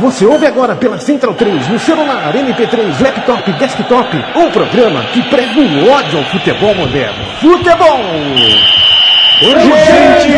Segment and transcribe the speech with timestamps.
[0.00, 5.58] Você ouve agora pela Central 3, no celular, MP3, laptop, desktop, um programa que prega
[5.58, 7.24] o ódio ao futebol moderno.
[7.40, 7.98] Futebol!
[9.42, 10.28] Urgente!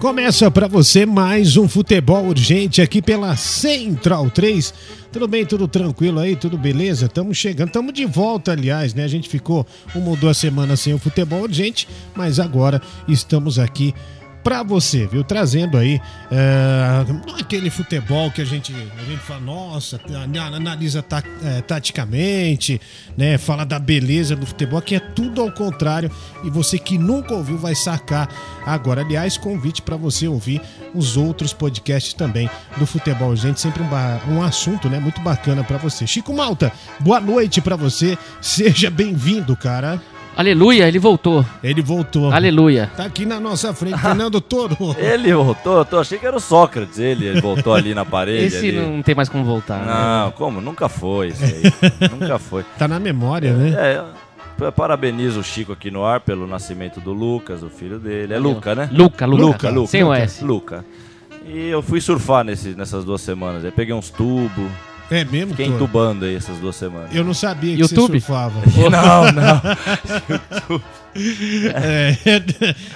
[0.00, 4.74] Começa para você mais um futebol urgente aqui pela Central 3.
[5.12, 7.06] Tudo bem, tudo tranquilo aí, tudo beleza?
[7.06, 9.04] Estamos chegando, estamos de volta, aliás, né?
[9.04, 9.64] A gente ficou
[9.94, 13.94] uma ou duas semanas sem o futebol urgente, mas agora estamos aqui
[14.42, 15.24] para você, viu?
[15.24, 17.04] Trazendo aí é,
[17.38, 20.00] aquele futebol que a gente, a gente fala, nossa,
[20.44, 22.80] analisa ta, é, taticamente,
[23.16, 23.38] né?
[23.38, 26.10] Fala da beleza do futebol, que é tudo ao contrário.
[26.44, 28.28] E você que nunca ouviu vai sacar
[28.64, 29.02] agora.
[29.02, 30.60] Aliás, convite para você ouvir
[30.94, 33.34] os outros podcasts também do futebol.
[33.36, 34.98] Gente, sempre um, um assunto, né?
[34.98, 36.06] Muito bacana para você.
[36.06, 38.16] Chico Malta, boa noite para você.
[38.40, 40.00] Seja bem-vindo, cara.
[40.38, 41.44] Aleluia, ele voltou.
[41.64, 42.30] Ele voltou.
[42.30, 42.88] Aleluia.
[42.96, 44.76] Tá aqui na nossa frente, Fernando Toro.
[44.96, 48.44] ele voltou, eu achei que era o Sócrates, ele, ele voltou ali na parede.
[48.44, 48.78] Esse ali.
[48.78, 49.84] não tem mais como voltar.
[49.84, 50.32] Não, né?
[50.36, 50.60] como?
[50.60, 51.62] Nunca foi isso aí.
[52.08, 52.64] Nunca foi.
[52.78, 53.74] Tá na memória, né?
[53.76, 54.04] É,
[54.64, 58.32] eu parabenizo o Chico aqui no ar pelo nascimento do Lucas, o filho dele.
[58.32, 58.88] É Luca, né?
[58.92, 59.42] Luca, Luca.
[59.42, 59.90] Luca, Luca.
[59.90, 60.44] Sem o S.
[60.44, 60.84] Luca.
[61.48, 63.64] E eu fui surfar nesse, nessas duas semanas.
[63.64, 64.70] Aí peguei uns tubos.
[65.10, 65.50] É mesmo?
[65.52, 67.14] Fiquei entubando aí essas duas semanas.
[67.14, 68.20] Eu não sabia que YouTube?
[68.20, 68.60] você surfava.
[68.90, 70.80] Não, não.
[71.74, 72.14] É,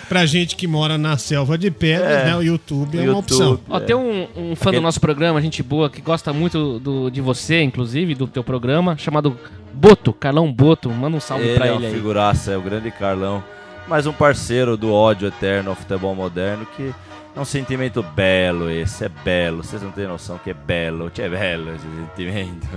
[0.09, 2.25] pra gente que mora na selva de pedra, É.
[2.27, 3.43] né, o YouTube é O uma YouTube.
[3.43, 3.61] opção.
[3.69, 7.11] Ó, tem um, um fã do Aquele- nosso programa, gente boa, que gosta muito do,
[7.11, 9.37] de você, inclusive, do teu programa, chamado
[9.72, 10.89] Boto, Carlão Boto.
[10.91, 11.95] Manda um salve Ele pra é ele uma aí.
[11.95, 13.43] figuraça, é o grande Carlão.
[13.87, 16.94] Mais um parceiro do ódio eterno ao futebol moderno que
[17.34, 19.65] é um sentimento belo esse, é belo.
[19.65, 22.66] Vocês não têm noção que é belo, que é belo esse sentimento.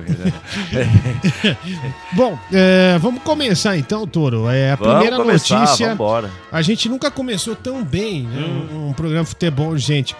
[2.13, 4.49] Bom, é, vamos começar então, Toro.
[4.49, 5.89] É, a primeira Vamos começar, notícia.
[5.89, 6.29] vambora.
[6.51, 8.67] A gente nunca começou tão bem, né, Hum.
[8.71, 10.15] um, um programa de futebol, gente.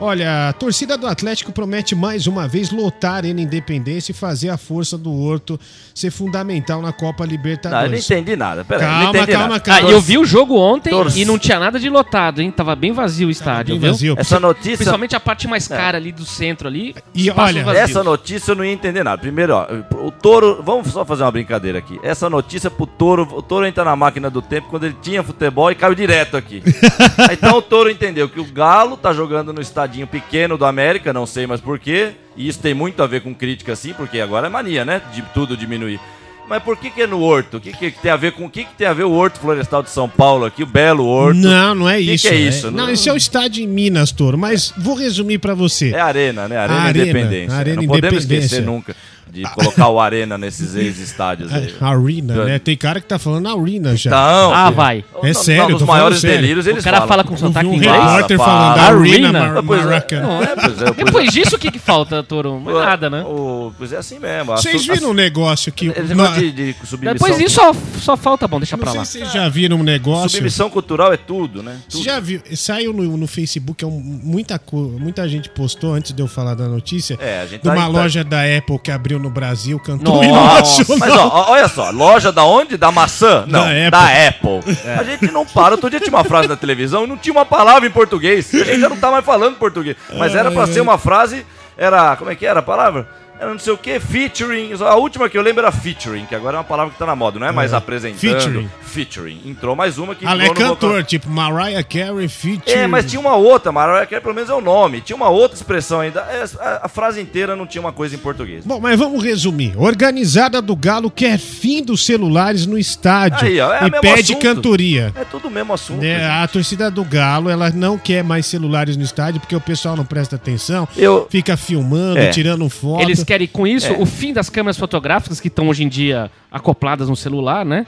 [0.00, 4.56] Olha, a torcida do Atlético promete mais uma vez lotar Arena Independência e fazer a
[4.56, 5.58] força do Horto
[5.94, 8.04] ser fundamental na Copa Não, eu não Libertadores.
[8.10, 8.64] entendi nada.
[8.64, 9.60] Pera aí, Calma, não entendi calma, nada.
[9.60, 9.88] calma.
[9.88, 11.20] Ah, eu vi o jogo ontem Torce.
[11.20, 12.50] e não tinha nada de lotado, hein?
[12.50, 13.92] Tava bem vazio o estádio, bem viu?
[13.92, 14.14] vazio.
[14.18, 16.92] Essa notícia, Principalmente a parte mais cara ali do centro ali.
[17.14, 17.90] E olha, vazios.
[17.90, 19.18] essa notícia eu não ia entender nada.
[19.18, 19.66] Primeiro, ó,
[20.04, 22.00] o Toro, vamos só fazer uma brincadeira aqui.
[22.02, 25.70] Essa notícia pro Toro, o Toro entra na máquina do tempo quando ele tinha futebol
[25.70, 26.60] e caiu direto aqui.
[27.32, 31.26] então o Toro entendeu que o Galo tá jogando no estadinho pequeno do América, não
[31.26, 32.12] sei mais porquê.
[32.36, 35.00] E isso tem muito a ver com crítica assim, porque agora é mania, né?
[35.14, 36.00] De tudo diminuir.
[36.46, 37.56] Mas por que, que é no Horto?
[37.56, 39.40] O que, que tem a ver com o que, que tem a ver o Horto
[39.40, 41.38] Florestal de São Paulo aqui, o belo Horto?
[41.40, 42.28] Não, não é Que que isso.
[42.28, 42.36] é né?
[42.36, 42.70] isso?
[42.70, 44.36] Não, Não- esse é o estádio em Minas, Toro.
[44.36, 45.90] Mas vou resumir pra você.
[45.92, 46.58] É Arena, né?
[46.58, 47.56] Arena, Arena, Independência.
[47.56, 48.44] Arena não podemos Independência.
[48.56, 48.94] esquecer nunca
[49.34, 51.74] de colocar o Arena nesses ex-estádios aí.
[51.80, 52.58] A Arena, né?
[52.58, 54.10] Tem cara que tá falando Arena já.
[54.10, 55.04] Então, Ah, vai.
[55.22, 56.40] É no- sério, tô maiores sério.
[56.40, 57.08] delírios eles O cara falam.
[57.08, 57.92] fala com sotaque um inglês.
[57.92, 59.00] repórter Fala, falando fala.
[59.00, 59.52] Arena, Arena?
[59.54, 59.84] Mar Pois é.
[59.84, 60.22] Maracanã.
[60.28, 61.04] Não, é- Pois é, pois é.
[61.04, 62.60] Depois disso, o que, que falta, Toro?
[62.60, 63.22] Não é nada, né?
[63.24, 64.52] O, pois é assim mesmo.
[64.52, 65.88] Vocês viram um negócio que...
[65.88, 68.90] Esse na- negócio de, de submissão, Depois disso, só, só falta bom, deixa Não pra
[68.92, 69.04] sei lá.
[69.04, 70.30] se vocês já viram um negócio...
[70.30, 71.76] submissão cultural é tudo, né?
[71.88, 72.40] Você já viu?
[72.54, 76.54] Saiu no, no Facebook, é um- muita, co- muita gente postou antes de eu falar
[76.54, 77.18] da notícia.
[77.20, 80.22] É, a gente de tá uma em- loja da Apple que abriu no Brasil, cantou
[80.22, 80.98] Nossa, nacional.
[80.98, 82.76] Mas ó, olha só, loja da onde?
[82.76, 83.44] Da maçã?
[83.48, 84.60] Não, Da da Apple.
[84.98, 85.74] A gente não para.
[85.74, 88.54] Outro dia tinha uma frase na televisão e não tinha uma palavra em português.
[88.54, 89.96] A gente já não tá mais falando português.
[90.18, 91.44] Mas era pra ser uma frase,
[91.76, 93.08] era, como é que era a palavra?
[93.44, 94.70] Era não sei o que, featuring.
[94.80, 97.14] A última que eu lembro era featuring, que agora é uma palavra que tá na
[97.14, 97.76] moda, não é mais É.
[97.76, 98.18] apresentando.
[98.20, 98.70] Featuring.
[98.80, 99.40] Featuring.
[99.46, 102.70] Entrou mais uma que Ah, é no vocal- cantor, tipo Mariah Carey, feat.
[102.72, 105.00] É, mas tinha uma outra, Mariah Carey pelo menos é o nome.
[105.00, 106.20] Tinha uma outra expressão ainda.
[106.20, 108.64] É, A, a frase inteira não tinha uma coisa em português.
[108.64, 109.74] Bom, mas vamos resumir.
[109.76, 114.32] Organizada do Galo quer fim dos celulares no estádio Aí, ó, é o e pede
[114.32, 114.42] assunto.
[114.42, 115.12] cantoria.
[115.16, 116.00] É tudo o mesmo assunto.
[116.00, 116.22] Gente.
[116.24, 120.04] a torcida do Galo, ela não quer mais celulares no estádio porque o pessoal não
[120.04, 122.30] presta atenção, Eu- fica filmando, É.
[122.30, 123.02] tirando foto.
[123.02, 123.96] Eles querem com isso É.
[123.98, 127.86] o fim das câmeras fotográficas que estão hoje em dia acopladas no celular, né?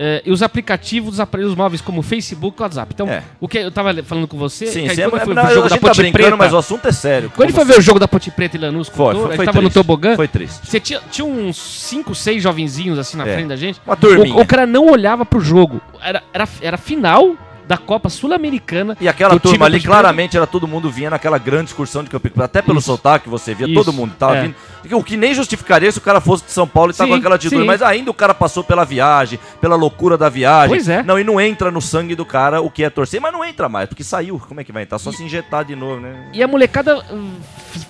[0.00, 2.92] É, e os aplicativos dos aparelhos móveis como Facebook e WhatsApp.
[2.94, 3.20] Então, É.
[3.40, 5.02] o que eu tava falando com você, Sim, que aí sim.
[5.10, 6.92] quando é- foi não, o jogo da tá Ponte brincando, Preta, mas o assunto é
[6.92, 7.32] sério.
[7.34, 9.26] quando ele foi ver o jogo da Ponte Preta e Lanús com Foi, o Toro,
[9.28, 10.14] foi- foi tava no tobogã.
[10.14, 10.60] Foi triste.
[10.64, 13.32] Você tinha, tinha uns 5, 6 jovenzinhos assim na É.
[13.34, 13.80] frente da gente.
[13.84, 14.36] Uma turminha.
[14.36, 15.80] O, o cara não olhava pro jogo.
[16.00, 17.34] Era, era, era final
[17.68, 18.96] da Copa Sul-Americana.
[18.98, 22.40] E aquela turma ali, claramente, era todo mundo vinha naquela grande excursão de Campinas.
[22.40, 22.86] Até pelo Isso.
[22.86, 23.74] sotaque, você via, Isso.
[23.74, 24.42] todo mundo tava É.
[24.42, 24.54] vindo.
[24.92, 27.16] O que nem justificaria se o cara fosse de São Paulo e tá Sim, com
[27.16, 27.60] aquela atitude.
[27.60, 27.66] sim.
[27.66, 30.70] Mas ainda o cara passou pela viagem, pela loucura da viagem.
[30.70, 31.02] Pois é.
[31.02, 33.68] Não, e não entra no sangue do cara o que é torcer, mas não entra
[33.68, 34.40] mais, porque saiu.
[34.48, 34.98] Como é que vai entrar?
[34.98, 36.30] Só se injetar de novo, né?
[36.32, 37.30] E a molecada uh,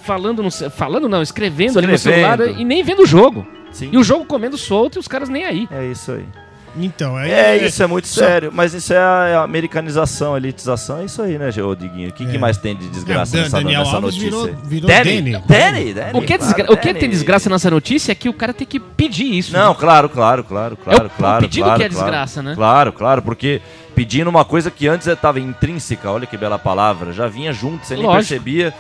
[0.03, 2.43] falando, no, falando não, escrevendo, ali no Escrevendo.
[2.45, 3.47] celular e nem vendo o jogo.
[3.71, 3.91] Sim.
[3.93, 5.69] E o jogo comendo solto e os caras nem aí.
[5.71, 6.27] É isso aí.
[6.77, 8.51] Então, aí É, isso é muito só- sério.
[8.53, 11.01] Mas isso é a, é a americanização, a elitização.
[11.01, 12.09] É isso aí, né, Ô Diguinho?
[12.09, 12.39] O que, que É.
[12.39, 14.31] mais tem de desgraça É, nessa, Daniel nessa Alves notícia?
[14.31, 15.23] virou- virou Danny.
[15.23, 15.43] Danny.
[15.47, 16.99] Danny, Danny, O que, é claro, desgra- o que Danny.
[17.01, 19.53] tem desgraça nessa notícia é que o cara tem que pedir isso.
[19.53, 21.39] Não, claro, claro, claro, claro, É o- claro.
[21.39, 22.05] o pedido claro, que é claro.
[22.05, 22.55] desgraça, né?
[22.55, 23.61] Claro, claro, porque
[23.95, 27.95] pedindo uma coisa que antes estava intrínseca, olha que bela palavra, já vinha junto, você
[27.95, 28.19] nem Lógico.
[28.29, 28.73] percebia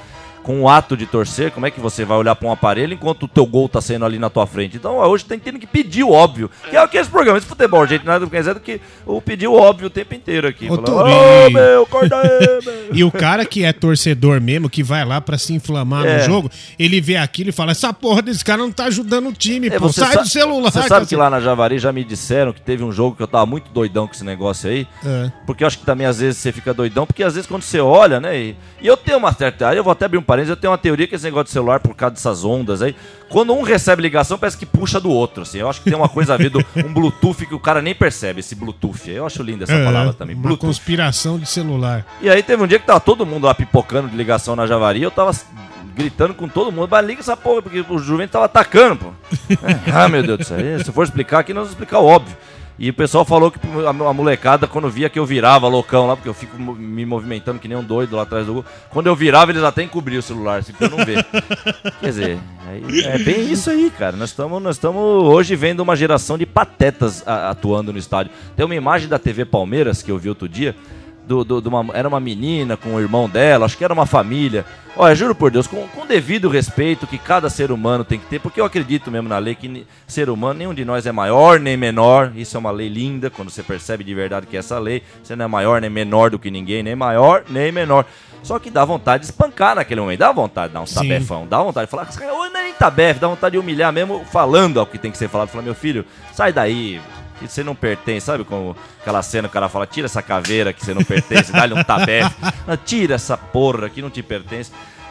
[0.43, 3.25] com o ato de torcer, como é que você vai olhar para um aparelho enquanto
[3.25, 4.76] o teu gol tá saindo ali na tua frente.
[4.76, 8.05] Então hoje tem tendo que pedir o óbvio, que é aqueles programas de futebol, gente,
[8.06, 10.70] nada mais é do que o pedir o óbvio o tempo inteiro aqui.
[10.70, 11.46] Ô, Falar.
[11.46, 12.29] Ô, meu, acorda aí,
[12.64, 12.75] meu.
[12.94, 16.19] E o cara que é torcedor mesmo, que vai lá pra se inflamar É.
[16.19, 19.32] no jogo, ele vê aquilo e fala: essa porra desse cara não tá ajudando o
[19.32, 19.93] time, É, pô.
[19.93, 20.70] Sai sa- do celular.
[20.70, 23.23] Você sabe cacete." que lá na Javari já me disseram que teve um jogo que
[23.23, 24.87] eu tava muito doidão com esse negócio aí.
[25.05, 25.31] É.
[25.46, 27.81] Porque eu acho que também às vezes você fica doidão, porque às vezes quando você
[27.81, 28.38] olha, né?
[28.38, 29.69] E, e eu tenho uma certa.
[29.69, 31.51] Aí eu vou até abrir um parênteses, eu tenho uma teoria que esse negócio de
[31.51, 32.95] celular, por causa dessas ondas aí,
[33.31, 35.43] quando um recebe ligação, parece que puxa do outro.
[35.43, 35.59] Assim.
[35.59, 37.95] Eu acho que tem uma coisa a ver do um Bluetooth que o cara nem
[37.95, 39.11] percebe, esse Bluetooth.
[39.11, 40.37] Eu acho linda essa É, palavra também.
[40.37, 40.67] Uma Bluetooth.
[40.67, 42.05] conspiração de celular.
[42.21, 45.03] E aí teve um dia que tava todo mundo lá pipocando de ligação na Javari,
[45.03, 45.33] eu tava
[45.97, 49.13] gritando com todo mundo, mas liga essa porra, porque o Juventus tava atacando, pô.
[49.65, 50.59] É, ah, meu Deus do céu.
[50.85, 52.37] Se for explicar aqui, nós vamos explicar o óbvio.
[52.79, 56.29] E o pessoal falou que a molecada, quando via que eu virava loucão lá, porque
[56.29, 59.51] eu fico me movimentando que nem um doido lá atrás do gol, quando eu virava,
[59.51, 61.27] eles até encobriam o celular, assim, pra eu não ver.
[61.99, 62.39] Quer dizer,
[63.05, 64.17] é bem isso aí, cara.
[64.17, 68.31] Nós estamos nós hoje vendo uma geração de patetas atuando no estádio.
[68.55, 70.77] Tem uma imagem da TV Palmeiras que eu vi outro dia.
[71.29, 74.07] Do, do- de uma- era uma menina com o irmão dela, acho que era uma
[74.07, 74.65] família.
[74.97, 78.41] Olha, juro por Deus, com, com devido respeito que cada ser humano tem que ter,
[78.41, 81.77] porque eu acredito mesmo na lei que ser humano, nenhum de nós é maior nem
[81.77, 82.33] menor.
[82.35, 85.03] Isso é uma lei linda, quando você percebe de verdade que é essa lei.
[85.23, 88.07] Você não é maior nem menor do que ninguém, nem maior nem menor.
[88.43, 91.63] Só que dá vontade de espancar naquele momento, dá vontade de dar um tabefão, dá
[91.63, 94.87] vontade de falar, "Esse cara, "Ô, nem tabefe, dá vontade de humilhar mesmo, falando ao
[94.87, 95.49] que tem que ser falado.
[95.49, 97.01] Falar, meu filho, sai daí,
[97.38, 100.73] que você não pertence, sabe como aquela cena que o cara fala, tira essa caveira
[100.73, 102.37] que você não pertence, dá-lhe um tabefe,
[102.85, 104.70] tira essa porra que não te pertence.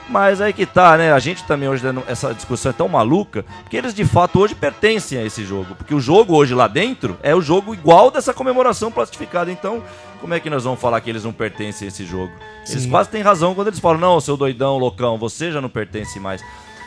[0.10, 1.12] Mas aí que tá, né?
[1.12, 5.18] A gente também hoje, essa discussão é tão maluca, porque eles de fato hoje pertencem
[5.18, 5.76] a esse jogo.
[5.76, 9.52] Porque o jogo hoje lá dentro é o jogo igual dessa comemoração plastificada.
[9.52, 9.84] Então,
[10.22, 12.32] como é que nós vamos falar que eles não pertencem a esse jogo?
[12.70, 12.90] Eles Sim.
[12.90, 16.42] quase têm razão quando eles falam, não, seu doidão, loucão, você já não pertence mais.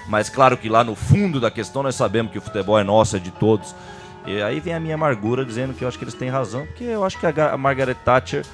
[0.09, 3.17] Mas claro que lá no fundo da questão nós sabemos que o futebol é nosso,
[3.17, 3.75] é de todos.
[4.27, 6.85] E aí vem a minha amargura dizendo que eu acho que eles têm razão, porque
[6.85, 8.45] eu acho que a, Ga- a Margaret Thatcher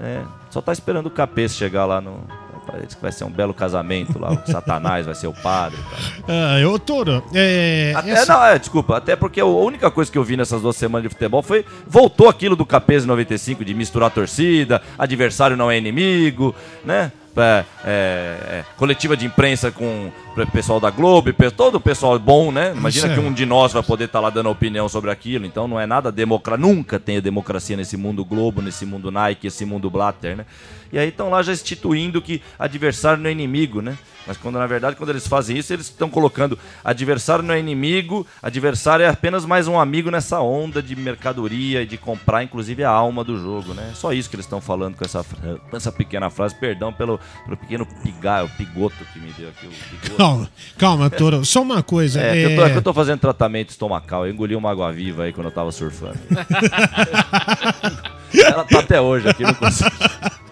[0.00, 2.20] é, só tá esperando o capês chegar lá no.
[2.66, 5.78] Parece que vai ser um belo casamento lá, o Satanás vai ser o padre.
[6.30, 7.94] Ah, ô, Toro, é.
[7.96, 10.76] Até, essa- não, é, desculpa, até porque a única coisa que eu vi nessas duas
[10.76, 11.64] semanas de futebol foi.
[11.86, 16.54] Voltou aquilo do Capês em 95 de misturar a torcida, adversário não é inimigo,
[16.84, 17.10] né?
[17.38, 22.72] É, é, coletiva de imprensa com o pessoal da Globo, todo o pessoal bom, né?
[22.76, 23.14] Imagina Isso é.
[23.14, 25.86] que um de nós vai poder estar lá dando opinião sobre aquilo, então não é
[25.86, 30.46] nada democrático, nunca tem democracia nesse mundo Globo, nesse mundo Nike, esse mundo Blatter, né?
[30.92, 33.96] E aí estão lá já instituindo que adversário não é inimigo, né?
[34.28, 38.26] Mas quando na verdade, quando eles fazem isso, eles estão colocando adversário não é inimigo,
[38.42, 42.90] adversário é apenas mais um amigo nessa onda de mercadoria e de comprar, inclusive, a
[42.90, 43.92] alma do jogo, né?
[43.94, 46.54] Só isso que eles estão falando com essa, com essa pequena frase.
[46.54, 49.66] Perdão pelo, pelo pequeno pigar, o pigoto que me deu aqui.
[50.16, 51.42] Calma, calma, Toro.
[51.46, 52.20] Só uma coisa.
[52.20, 54.26] É, É, que eu, tô, é que eu tô fazendo tratamento estomacal.
[54.26, 56.18] Eu engoli uma água viva aí quando eu tava surfando.
[58.34, 59.90] Ela tá até hoje aqui, não consigo.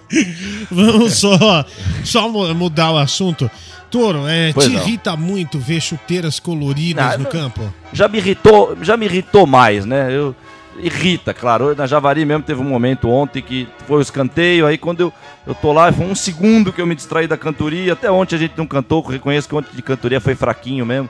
[0.71, 1.65] Vamos só,
[2.05, 3.51] só mu- mudar o assunto.
[3.91, 4.83] Toro, é, te não.
[4.83, 7.73] irrita muito ver chuteiras coloridas Não, no não- campo?
[7.93, 10.09] já me irritou, já me irritou mais, né?
[10.15, 10.35] Eu
[10.79, 11.75] irrita, claro.
[11.75, 15.13] Na Javari mesmo teve um momento ontem que foi o escanteio, aí quando eu,
[15.47, 17.93] eu tô lá, foi um segundo que eu me distraí da cantoria.
[17.93, 21.09] Até ontem a gente não cantou, reconheço que ontem de cantoria foi fraquinho mesmo.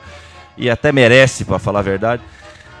[0.57, 2.21] E até merece, pra falar a verdade.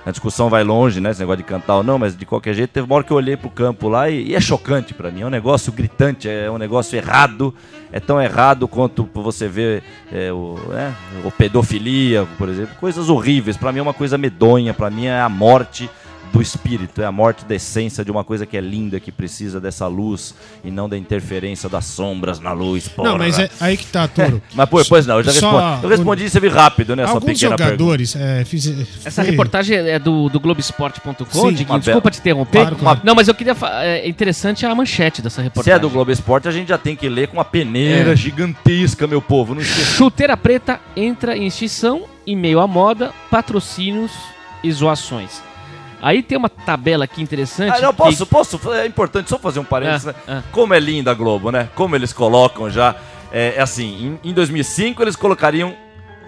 [0.07, 1.11] A discussão vai longe, né?
[1.11, 3.17] Esse negócio de cantar ou não, mas de qualquer jeito, teve uma hora que eu
[3.17, 5.19] olhei pro campo lá e, e é chocante pra mim.
[5.19, 7.53] É um negócio gritante, é um negócio errado.
[7.91, 10.95] É tão errado quanto você vê é, o, né,
[11.25, 12.73] o pedofilia, por exemplo.
[12.79, 13.57] Coisas horríveis.
[13.57, 14.73] Pra mim é uma coisa medonha.
[14.73, 15.89] Pra mim é a morte
[16.33, 19.59] do espírito, é a morte da essência de uma coisa que é linda, que precisa
[19.59, 22.87] dessa luz e não da interferência das sombras na luz.
[22.87, 23.09] Porra.
[23.09, 24.41] Não, mas é aí que tá, Toro.
[24.53, 25.83] Mas pô, pois não, eu já Só respondi.
[25.83, 27.03] Eu respondi e você viu rápido, né?
[27.03, 28.67] Essa Alguns pequena jogadores é, fiz,
[29.05, 32.59] Essa foi- reportagem é do, do Globoesporte.com, Desculpa bela- te interromper.
[32.61, 33.01] Claro, claro.
[33.03, 33.55] Não, mas eu queria.
[33.55, 35.75] fa- É interessante a manchete dessa Se reportagem.
[35.75, 38.15] é do Globo Esporte, a gente já tem que ler com uma peneira É.
[38.15, 39.53] gigantesca, meu povo.
[39.55, 39.91] Não esqueça.
[39.95, 44.11] Chuteira Preta entra em extinção em meio à moda, patrocínios
[44.63, 45.41] e zoações.
[46.01, 47.77] Aí tem uma tabela aqui interessante.
[47.77, 48.73] Ah, não, que- posso, posso?
[48.73, 50.07] É importante só fazer um parênteses.
[50.07, 50.15] Ah, né?
[50.27, 50.43] ah.
[50.51, 51.69] Como é linda a Globo, né?
[51.75, 52.95] Como eles colocam já.
[53.31, 55.75] É, é assim, em, em 2005 eles colocariam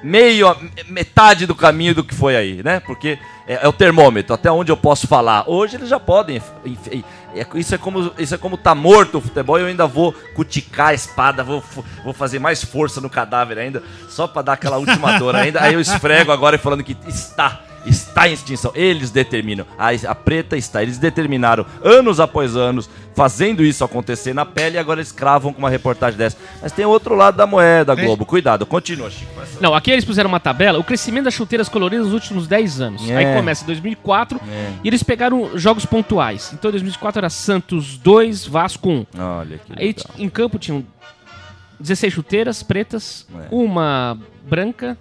[0.04, 0.56] meio,
[0.88, 2.80] metade do caminho do que foi aí, né?
[2.80, 5.44] Porque é, é o termômetro, até onde eu posso falar.
[5.48, 6.42] Hoje eles já podem.
[6.66, 6.88] enf-
[7.36, 10.14] é- isso, é como, isso é como tá morto o futebol e eu ainda vou
[10.36, 11.64] cuticar a espada, vou,
[12.04, 15.62] vou fazer mais força no cadáver ainda, só pra dar aquela última dor ainda.
[15.62, 17.62] Aí eu esfrego agora e falando que está.
[17.89, 18.72] Está em extinção.
[18.75, 19.65] Eles determinam.
[19.77, 20.81] A, a preta está.
[20.84, 25.60] Eles determinaram anos após anos, fazendo isso acontecer na pele, e agora eles cravam com
[25.60, 26.38] uma reportagem dessa.
[26.62, 28.25] Mas tem outro lado da moeda, Globo.
[28.25, 29.31] Cuidado, continua, Chico.
[29.46, 32.79] Ser- Não, aqui eles puseram uma tabela, o crescimento das chuteiras coloridas nos últimos 10
[32.81, 33.10] anos.
[33.10, 33.17] É.
[33.17, 34.72] Aí começa em 2004 É.
[34.84, 36.51] e eles pegaram jogos pontuais.
[36.53, 39.05] Então em 2004 era Santos 2, Vasco 1.
[39.17, 40.05] Olha que Aí legal.
[40.15, 40.86] t- em campo tinham
[41.79, 43.48] 16 chuteiras pretas, É.
[43.51, 44.17] uma
[44.48, 44.98] branca,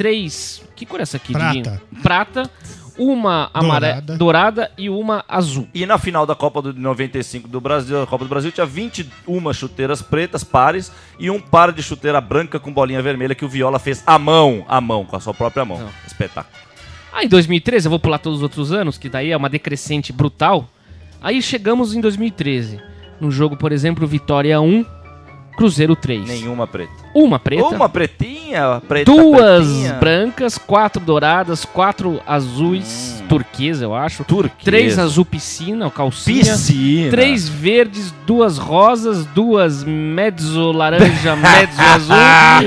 [0.00, 0.62] três.
[0.74, 1.52] Que cor é essa aqui, Prata.
[1.52, 1.80] Diguinho?
[2.02, 2.50] Prata,
[2.96, 4.16] uma amarela, Dourada.
[4.16, 5.68] dourada e uma azul.
[5.74, 9.52] E na final da Copa do 95 do Brasil, a Copa do Brasil tinha 21
[9.52, 13.78] chuteiras pretas, pares, e um par de chuteira branca com bolinha vermelha que o Viola
[13.78, 15.78] fez à mão, à mão, com a sua própria mão.
[15.80, 15.90] Não.
[16.06, 16.54] Espetáculo.
[17.12, 20.14] Aí em 2013, eu vou pular todos os outros anos, que daí é uma decrescente
[20.14, 20.66] brutal.
[21.20, 22.80] Aí chegamos em 2013.
[23.20, 24.82] No jogo, por exemplo, Vitória 1,
[25.60, 26.26] Cruzeiro 3.
[26.26, 26.90] Nenhuma preta.
[27.12, 27.62] Uma preta.
[27.66, 29.92] Uma pretinha, preta, Duas pretinha.
[29.92, 34.22] brancas, quatro douradas, quatro azuis, turquesa, eu acho.
[34.22, 34.26] Hum.
[34.26, 34.64] Turquesa.
[34.64, 36.44] Três azul piscina, ou calcinha.
[36.44, 37.10] Piscina.
[37.10, 42.16] Três verdes, duas rosas, duas mezzo laranja, mezzo azul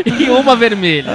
[0.06, 1.10] e uma vermelha.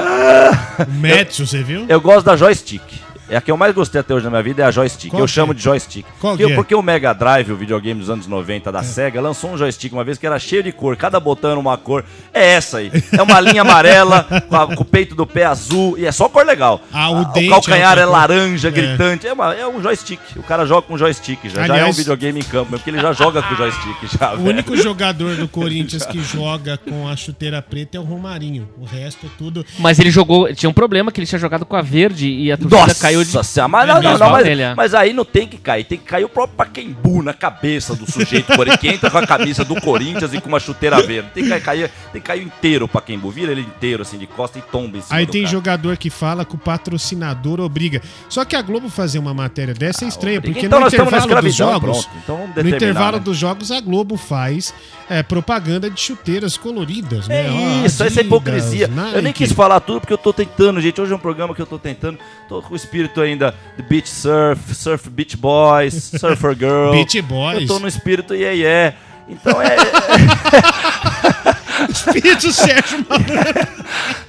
[0.85, 1.87] O Metsu, você viu?
[1.89, 2.83] Eu gosto da joystick.
[3.31, 5.11] É a que eu mais gostei até hoje na minha vida, é a joystick.
[5.11, 5.55] Qual eu que chamo é?
[5.55, 6.07] de joystick.
[6.21, 6.55] Qual porque, que é?
[6.55, 10.05] porque o Mega Drive, o videogame dos anos 90 da SEGA, lançou um joystick uma
[10.05, 10.97] vez que era cheio de cor.
[10.97, 12.05] Cada botão era uma cor.
[12.33, 12.91] É essa aí.
[13.13, 15.97] É uma linha amarela, com, a- com o peito do pé azul.
[15.99, 16.81] E é só cor legal.
[16.93, 18.71] Ah, o Ah, dente calcanhar é é, laranja, É.
[18.71, 19.27] gritante.
[19.27, 20.21] É, uma- é um joystick.
[20.37, 21.51] O cara joga com joystick já.
[21.51, 24.37] já é um Aliás- videogame em campo, porque ele já joga com joystick já, O
[24.39, 24.49] velho.
[24.51, 28.69] único jogador do Corinthians que joga com a chuteira preta é o Romarinho.
[28.81, 29.65] O resto é tudo.
[29.79, 30.53] Mas ele jogou.
[30.55, 33.18] Tinha um problema que ele tinha jogado com a verde e a torcida Nossa caiu
[33.25, 33.45] de.
[33.45, 34.77] Senhora, mas, É não, não, não, mas, velho.
[34.77, 38.11] mas aí não tem que cair, tem que cair o próprio Paquembu na cabeça do
[38.11, 41.31] sujeito que entra com a camisa do Corinthians e com uma chuteira verde.
[41.35, 44.59] Tem que cair, tem que cair inteiro o Paquembu, vira ele inteiro assim de costa
[44.59, 45.53] e tomba em cima Aí do tem cara.
[45.53, 48.03] jogador que fala que o patrocinador obriga.
[48.29, 50.55] Só que a Globo fazer uma matéria dessa é estranha, obriga.
[50.55, 52.19] porque Então no nós estamos na intervalo dos jogos, pronto.
[52.23, 53.23] Então vamos no intervalo né?
[53.23, 54.75] dos jogos a Globo faz
[55.09, 57.47] é, propaganda de chuteiras coloridas, né?
[57.47, 58.87] É Ó, isso, essa é Adidas, hipocrisia.
[58.87, 59.33] Eu nem Nike.
[59.45, 61.01] quis falar tudo porque eu tô tentando, gente.
[61.01, 62.19] Hoje é um programa que eu tô tentando.
[62.49, 66.93] Tô com o espírito ainda de beach surf, surf beach boys, surfer girl.
[66.93, 67.63] Beach Boys.
[67.63, 68.97] Eu tô no espírito yeah, yeah.
[69.29, 69.77] Então é.
[71.91, 73.69] Espírito Sérgio Malandro.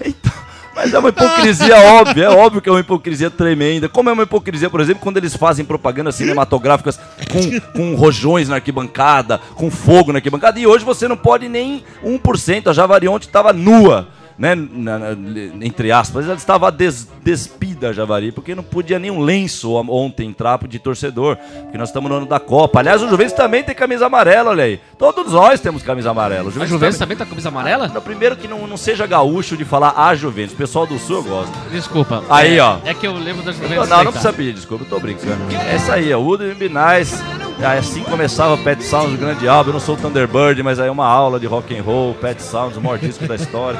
[0.05, 0.39] Então,
[0.79, 3.89] mas é uma hipocrisia óbvia, é óbvio que é uma hipocrisia tremenda.
[3.89, 6.97] Como é uma hipocrisia, por exemplo, quando eles fazem propagandas cinematográficas
[7.29, 11.83] com, com rojões na arquibancada, com fogo na arquibancada, e hoje você não pode nem
[12.01, 12.67] 1%.
[12.67, 14.07] A Javari ontem estava nua.
[14.39, 15.07] Né, na- na-
[15.61, 20.57] entre aspas, ela estava des- despida, Javari, porque não podia nem um lenço ontem entrar
[20.65, 22.79] de torcedor, porque nós estamos no ano da Copa.
[22.79, 24.79] Aliás, o Juventus também tem camisa amarela, olha aí.
[24.97, 26.47] Todos nós temos camisa amarela.
[26.47, 27.89] O Juventus Juventus também- também tá com camisa amarela?
[27.89, 30.53] não, primeiro que não, não seja gaúcho de falar a Juventus.
[30.53, 31.51] O pessoal do Sul eu gosto.
[31.69, 32.23] Desculpa.
[32.29, 32.77] Aí, É- ó.
[32.85, 33.89] É que eu lembro da Não, Juventus.
[33.89, 34.11] não, não tá.
[34.11, 35.53] precisa pedir desculpa, eu tô brincando.
[35.69, 36.19] É isso aí, ó.
[36.37, 37.38] Be Nice.
[37.61, 39.69] Assim começava Pet Sounds, o grande álbum.
[39.69, 42.41] Eu não sou o Thunderbird, mas aí é uma aula de rock and roll, Pet
[42.41, 43.79] Sounds, o maior disco da história.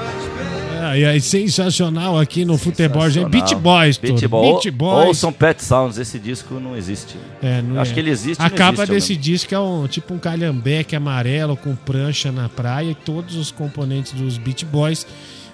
[0.82, 3.30] Ah, e aí, sensacional aqui no futebol, gente.
[3.30, 3.98] Beach Boys.
[3.98, 4.54] Beach, Boy.
[4.54, 5.08] Beach Boys.
[5.08, 7.16] Ouçam Pet Sounds, esse disco não existe.
[7.42, 7.94] É, não Acho é.
[7.94, 12.32] que ele existe, A capa desse disco é um tipo um calhambeque amarelo com prancha
[12.32, 15.06] na praia e todos os componentes dos Beach Boys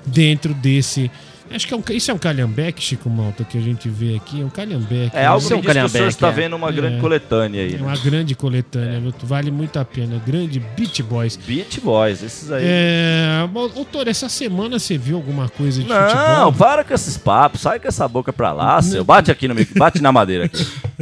[0.05, 1.11] dentro desse.
[1.51, 4.41] Acho que é um, isso é um calhambeque, Chico Malta, que a gente vê aqui.
[4.41, 5.15] É um calhambeque.
[5.15, 6.31] É algo Isso que é um que o senhor está é.
[6.31, 6.99] vendo uma grande É.
[6.99, 7.73] coletânea aí.
[7.75, 7.83] É né?
[7.83, 9.13] uma grande coletânea, viu?
[9.23, 10.21] vale muito a pena.
[10.25, 11.37] Grande Beach Boys.
[11.37, 12.63] Beach Boys, esses aí.
[12.65, 16.53] É, doutor, essa semana você viu alguma coisa de Não, futebol?
[16.53, 19.03] para com esses papos, sai com essa boca pra lá, seu.
[19.03, 20.65] Bate aqui no mic- bate na madeira aqui.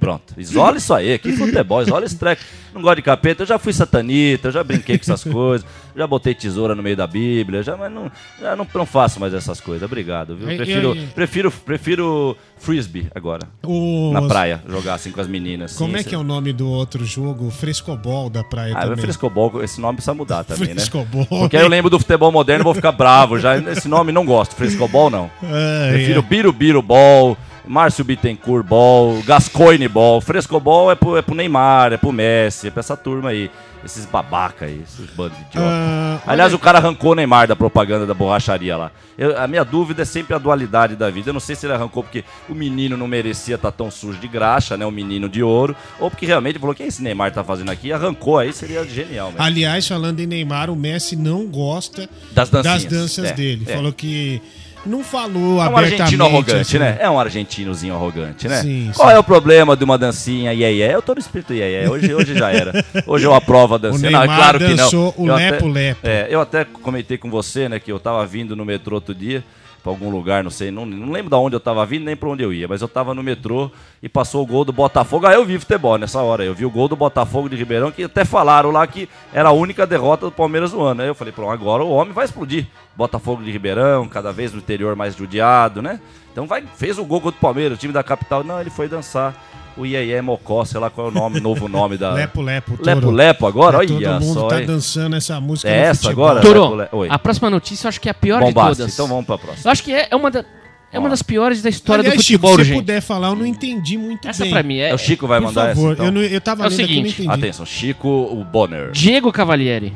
[0.00, 0.34] Pronto.
[0.38, 1.18] Isola isso aí.
[1.18, 2.42] Que futebol, isola esse treco.
[2.74, 3.42] Não gosto de capeta.
[3.42, 5.66] Eu já fui satanita, eu já brinquei com essas coisas.
[5.96, 7.62] Já botei tesoura no meio da Bíblia.
[7.62, 9.82] Já, mas não, já não, não faço mais essas coisas.
[9.82, 10.50] Obrigado, viu?
[10.50, 13.48] E- Prefiro, e- prefiro, prefiro frisbee agora.
[13.64, 15.74] O- Na praia, jogar assim com as meninas.
[15.76, 17.50] Como Sim, é que é o nome do outro jogo?
[17.50, 18.98] Frescobol da praia Ah, também.
[18.98, 20.74] frescobol, esse nome precisa mudar também, né?
[20.74, 21.24] Frescobol.
[21.26, 23.56] Porque aí eu lembro do futebol moderno e vou ficar bravo já.
[23.56, 24.54] Esse nome não gosto.
[24.54, 25.30] Frescobol não.
[25.42, 26.22] Ah, Prefiro é.
[26.22, 30.20] Birubiru Ball, Márcio Bittencourt Ball, Gascoigne Ball.
[30.20, 33.50] Frescobol é pro, é pro Neymar, é pro Messi, é pra essa turma aí.
[33.84, 35.68] Esses babaca aí, esses bandos de idiota.
[35.70, 38.90] Ah, Aliás, o cara arrancou o Neymar da propaganda da borracharia lá.
[39.16, 41.28] Eu- a minha dúvida é sempre a dualidade da vida.
[41.30, 44.26] Eu não sei se ele arrancou porque o menino não merecia estar tão sujo de
[44.26, 44.84] graxa, né?
[44.84, 45.76] O menino de ouro.
[46.00, 47.92] Ou porque realmente falou: o que esse Neymar tá fazendo aqui?
[47.92, 49.42] Arrancou aí, seria genial mesmo.
[49.42, 53.66] Aliás, falando em Neymar, o Messi não gosta Das das danças É, dele.
[53.68, 53.74] é.
[53.76, 54.42] Falou que
[54.86, 56.78] não falou É um argentino arrogante, assim.
[56.78, 56.96] né?
[57.00, 58.62] É um argentinozinho arrogante, né?
[58.62, 59.14] Sim, Qual sim.
[59.14, 60.94] é o problema de uma dancinha iê, iê?
[60.94, 61.88] Eu tô no espírito iê, iê.
[61.88, 62.72] Hoje, hoje já era.
[63.06, 64.08] Hoje eu aprovo a dancinha.
[64.08, 64.88] O não, é claro que não.
[65.16, 66.00] o Eu até- lepo-lepo.
[66.02, 69.42] É, eu até comentei com você, né, que eu tava vindo no metrô outro dia
[69.86, 72.28] pra algum lugar, não sei, não, não lembro de onde eu tava vindo nem pra
[72.28, 73.70] onde eu ia, mas eu tava no metrô
[74.02, 75.28] e passou o gol do Botafogo.
[75.28, 78.02] Aí eu vi futebol nessa hora, eu vi o gol do Botafogo de Ribeirão, que
[78.02, 81.02] até falaram lá que era a única derrota do Palmeiras no ano.
[81.02, 82.66] Aí eu falei, pronto, agora o homem vai explodir.
[82.96, 86.00] Botafogo de Ribeirão, cada vez no interior mais judiado, né?
[86.32, 88.42] Então vai, fez o gol contra o Palmeiras, o time da capital.
[88.42, 89.40] Não, ele foi dançar
[89.76, 92.12] o Iê Mocó, sei lá qual é o nome, novo nome da.
[92.12, 92.72] Lepo Lepo.
[92.82, 93.10] Lepo Toro.
[93.10, 93.82] Lepo agora?
[93.82, 94.48] É, Todo Olha mundo só.
[94.48, 94.66] tá hein?
[94.66, 95.68] dançando essa música.
[95.68, 96.24] É no essa futebol.
[96.28, 96.40] agora?
[96.40, 97.08] Toro, Lepo Le- Oi.
[97.10, 98.92] a próxima notícia eu acho que é a pior de todas.
[98.94, 99.68] Então vamos pra próxima.
[99.68, 100.44] Eu acho que é é uma, da-
[100.92, 102.76] é uma das piores da história Aliás, do Chico, futebol, se você gente.
[102.82, 104.52] puder falar, eu não entendi muito Essa bem.
[104.52, 105.92] pra mim é, É o Chico vai Por mandar favor, essa.
[105.94, 106.06] Então.
[106.06, 107.44] eu, não, eu tava É o lendo aqui e não seguinte, entendi.
[107.44, 108.90] Atenção, Chico o Bonner.
[108.92, 109.92] Diego Cavalieri,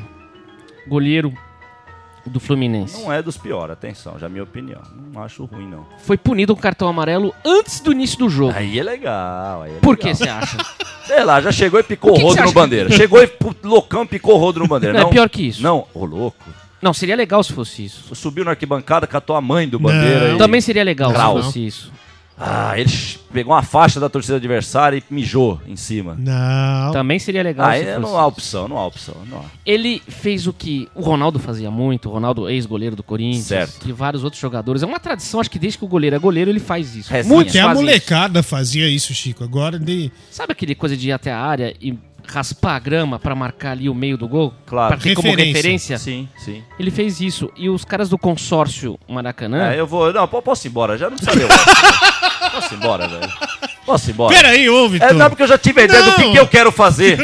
[0.87, 1.33] goleiro
[2.25, 3.01] do Fluminense.
[3.01, 4.81] Não é dos piores, atenção, já é minha opinião.
[5.13, 5.85] Não acho ruim, não.
[6.03, 8.53] Foi punido com cartão amarelo antes do início do jogo.
[8.55, 9.63] Aí é legal.
[9.63, 10.11] Aí é Por legal.
[10.11, 10.57] que você acha?
[11.05, 12.53] Sei lá, já chegou e picou O rodo no acha?
[12.53, 12.89] bandeira.
[12.91, 13.29] Chegou e
[13.63, 14.93] loucão picou o rodo no bandeira.
[14.99, 15.61] Não, é pior que isso.
[15.63, 16.37] Não, ô louco.
[16.81, 18.15] Não, seria legal se fosse isso.
[18.15, 20.29] Subiu na arquibancada, catou a mãe do bandeira.
[20.29, 20.35] Não.
[20.35, 21.37] e- Também seria legal Grau.
[21.37, 21.91] se fosse isso.
[22.43, 22.89] Ah, ele
[23.31, 26.15] pegou uma faixa da torcida adversária e mijou em cima.
[26.19, 26.91] Não.
[26.91, 29.15] Também seria legal Aí se fosse não há opção, não há opção.
[29.29, 29.43] Não há.
[29.63, 33.87] Ele fez o que o Ronaldo fazia muito, o Ronaldo ex-goleiro do Corinthians Certo.
[33.87, 34.81] e vários outros jogadores.
[34.81, 37.11] É uma tradição, acho que desde que o goleiro é goleiro, ele faz isso.
[37.13, 37.33] Resenha.
[37.35, 37.91] Muitos Até a fazem isso.
[37.91, 39.43] molecada fazia isso, Chico.
[39.43, 40.11] Agora de.
[40.31, 41.95] Sabe aquele coisa de ir até a área e
[42.27, 44.53] raspar a grama pra marcar ali o meio do gol?
[44.65, 44.89] Claro.
[44.95, 45.53] Pra ter como Referência.
[45.55, 45.97] referência?
[45.99, 46.63] Sim, sim.
[46.79, 47.51] Ele fez isso.
[47.55, 49.71] E os caras do consórcio Maracanã.
[49.71, 50.11] É, eu vou.
[50.11, 52.10] Não, po- posso ir embora, já não precisa ler.
[52.51, 53.31] Posso ir embora, velho.
[53.85, 54.35] Posso ir embora.
[54.35, 55.09] Peraí, ô, Vitor.
[55.09, 57.17] É, não, porque eu já tive a ideia do que, que eu quero fazer.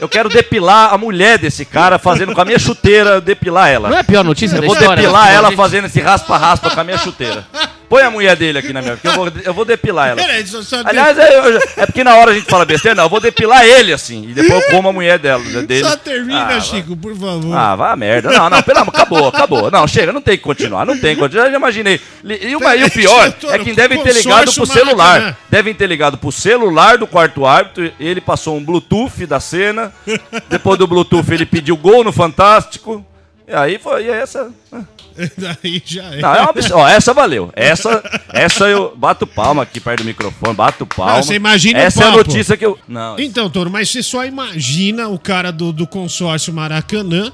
[0.00, 3.88] Eu quero depilar a mulher desse cara, fazendo com a minha chuteira, depilar ela.
[3.88, 4.96] Não é a pior notícia Eu da vou história?
[5.02, 5.34] depilar né?
[5.34, 7.44] ela fazendo esse raspa-raspa com a minha chuteira.
[7.88, 8.94] Põe a mulher dele aqui na minha.
[8.94, 10.20] Porque eu vou, eu vou depilar ela.
[10.20, 13.04] Peraí, só, só, Aliás, é, eu- é porque na hora a gente fala besteira, não,
[13.04, 14.24] eu vou depilar ele assim.
[14.28, 15.42] E depois eu como a mulher dela.
[15.62, 15.82] Dele.
[15.88, 17.54] só termina, Ah, Chico, por favor.
[17.56, 18.30] Ah, vá a merda.
[18.30, 19.70] Não, não, pelo amor, acabou, acabou.
[19.70, 21.48] Não, chega, não tem que continuar, não tem que continuar.
[21.50, 22.00] Já imaginei.
[22.24, 24.96] E, uma, e o pior é que devem ter ligado pro celular.
[25.20, 25.36] Maracanã.
[25.50, 27.90] Devem ter ligado pro celular do quarto árbitro.
[27.98, 29.92] Ele passou um Bluetooth da cena.
[30.50, 33.04] Depois do Bluetooth, ele pediu gol no Fantástico.
[33.48, 34.52] E aí foi e essa.
[35.36, 36.20] Daí já é.
[36.20, 37.50] Não, é uma ó, essa valeu.
[37.56, 41.14] Essa, essa eu bato palma aqui perto do microfone, bato palma.
[41.14, 42.78] Não, você imagina Essa é a notícia que eu.
[42.86, 47.32] Não, Então, Toro, mas você só imagina o cara do, do consórcio Maracanã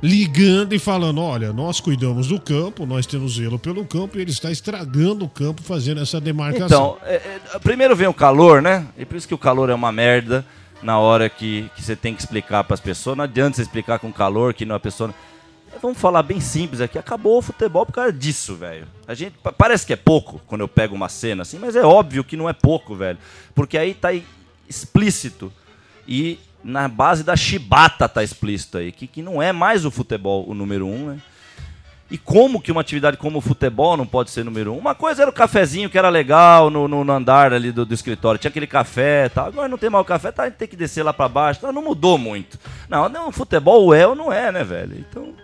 [0.00, 4.30] ligando e falando: olha, nós cuidamos do campo, nós temos zelo pelo campo e ele
[4.30, 6.96] está estragando o campo fazendo essa demarcação.
[6.96, 8.86] Então, é, é, primeiro vem o calor, né?
[8.96, 10.44] E por isso que o calor é uma merda
[10.82, 13.16] na hora que, que você tem que explicar para as pessoas.
[13.16, 15.10] Não adianta você explicar com calor que não a pessoa.
[15.10, 15.14] É,
[15.80, 16.98] Vamos falar bem simples aqui.
[16.98, 18.86] Acabou o futebol por causa disso, velho.
[19.06, 21.82] A gente pa- parece que é pouco quando eu pego uma cena assim, mas é
[21.84, 23.18] óbvio que não é pouco, velho.
[23.54, 24.10] Porque aí tá
[24.68, 25.52] explícito
[26.06, 30.44] e na base da chibata tá explícito aí que, que não é mais o futebol
[30.48, 31.18] o número um, né?
[32.08, 34.78] E como que uma atividade como o futebol não pode ser número um?
[34.78, 37.92] Uma coisa era o cafezinho que era legal no, no- no andar ali do, do
[37.94, 39.46] escritório, tinha aquele café e tal.
[39.46, 41.58] Agora não tem mais o café, tá, a gente tem que descer lá pra baixo.
[41.64, 42.60] Não, não mudou muito.
[42.88, 45.04] Não, não, futebol é ou não é, né, velho?
[45.10, 45.34] Então.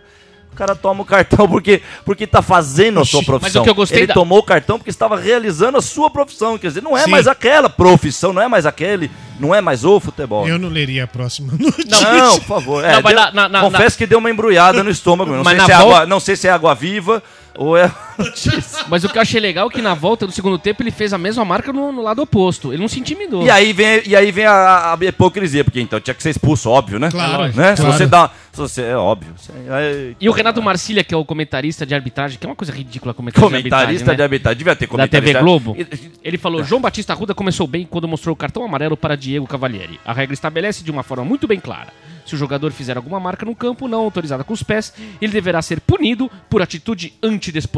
[0.52, 3.64] O cara toma o cartão porque, porque tá fazendo a sua Mas o profissão.
[3.64, 6.58] que eu gostei Ele da- tomou o cartão porque estava realizando a sua profissão.
[6.58, 7.10] Quer dizer, não é Sim.
[7.10, 9.10] mais aquela profissão, não é mais aquele
[9.40, 10.46] Não é mais o futebol.
[10.46, 12.12] Eu não leria a próxima notícia.
[12.12, 12.84] Não, por favor.
[12.84, 15.32] É, deu- na- na- na- confesso que deu uma embrulhada no estômago.
[15.34, 17.22] Não, sei na se, é água, não sei se é água viva
[17.56, 17.90] ou é
[18.22, 18.85] notícia.
[18.88, 21.12] Mas o que eu achei legal é que na volta do segundo tempo ele fez
[21.12, 22.72] a mesma marca no, no lado oposto.
[22.72, 23.44] Ele não se intimidou.
[23.44, 26.68] E aí vem, e aí vem a, a hipocrisia, porque então tinha que ser expulso,
[26.70, 27.11] óbvio, né?
[27.11, 27.76] Claro, Né?
[27.76, 27.96] Se claro.
[27.96, 28.30] você dá.
[28.52, 29.32] Se você, é óbvio.
[29.37, 32.54] Você- aí- E o Renato Marcília, que é o comentarista de arbitragem, que é uma
[32.56, 34.24] coisa ridícula comentarista de Comentarista arbitragem, de né?
[34.24, 34.58] arbitragem.
[34.58, 35.32] Devia ter da comentarista.
[35.32, 35.76] TV Globo,
[36.22, 39.98] ele falou: João Batista Arruda começou bem quando mostrou o cartão amarelo para Diego Cavalieri.
[40.04, 41.88] A regra estabelece de uma forma muito bem clara.
[42.26, 45.61] Se o jogador fizer alguma marca no campo não autorizada com os pés, ele deverá
[45.61, 47.72] ser punido por atitude antidesportiva.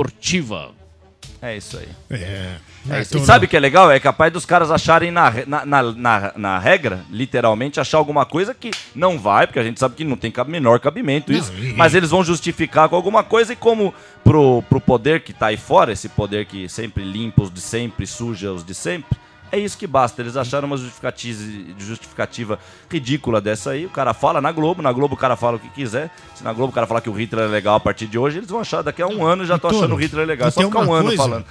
[1.41, 1.89] É isso aí.
[2.11, 2.17] É.
[2.17, 3.13] É Não é isso.
[3.13, 3.91] tão- E sabe o que é legal?
[3.91, 8.55] É capaz dos caras acharem na, na, na, na, na regra, literalmente, achar alguma coisa
[8.55, 11.53] que não vai, porque a gente sabe que não tem cab- menor cabimento Não, isso.
[11.55, 13.93] e- Mas eles vão justificar com alguma coisa e como
[14.23, 18.07] pro, pro poder que tá aí fora, esse poder que sempre limpa os de sempre,
[18.07, 19.19] suja os de sempre,
[19.55, 20.21] é isso que basta.
[20.23, 21.43] Eles acharam uma justificativa,
[21.79, 22.59] justificativa
[22.91, 23.87] ridícula dessa aí.
[23.87, 26.11] O cara fala na Globo, na Globo o cara fala o que quiser.
[26.35, 28.39] Se na Globo o cara falar que o Hitler é legal a partir de hoje,
[28.39, 30.49] eles vão achar daqui a um ano já estão Toro, achando o Hitler legal.
[30.49, 31.45] É só ficar um ano coisa- falando.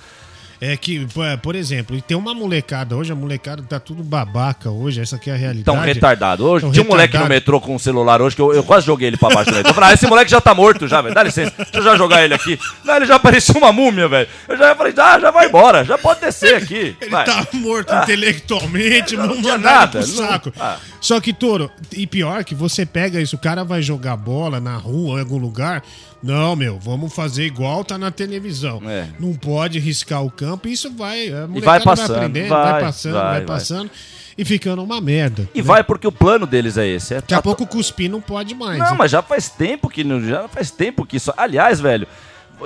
[0.66, 1.06] É que,
[1.42, 5.30] por exemplo, e tem uma molecada hoje, a molecada tá tudo babaca hoje, essa aqui
[5.30, 5.66] é a realidade.
[5.66, 6.46] Tão retardado.
[6.46, 8.86] Hoje Tão tinha um moleque no metrô com um celular hoje que eu, eu quase
[8.86, 9.72] joguei ele pra baixo do metrô.
[9.72, 11.14] Eu falei, ah, esse moleque já tá morto já, velho.
[11.14, 12.58] Dá licença, deixa eu já jogar ele aqui.
[12.86, 14.30] Não, ele já parecia uma múmia, velho.
[14.48, 16.96] Eu já falei, ah, já vai embora, já pode descer aqui.
[17.02, 17.26] Ele vai.
[17.26, 20.54] tá morto intelectualmente, não não mandaram nada, pro não- saco.
[20.58, 20.78] ah.
[21.02, 24.78] Só que, Toro, e pior que você pega isso, o cara vai jogar bola na
[24.78, 25.84] rua, em algum lugar.
[26.24, 28.82] Não, meu, vamos fazer igual tá na televisão.
[28.90, 29.08] É.
[29.20, 31.28] Não pode riscar o campo, isso vai.
[31.28, 33.46] A molecada vai passando, aprendendo, vai, vai, passando, vai, vai, vai.
[33.46, 33.92] passando.
[34.36, 35.48] E ficando uma merda.
[35.54, 37.14] E vai porque o plano deles é esse.
[37.14, 38.80] É Daqui a pouco cuspir não pode mais.
[38.80, 38.96] Não, né?
[38.98, 41.32] mas já faz tempo que não, já faz tempo que isso.
[41.38, 42.08] Aliás, velho,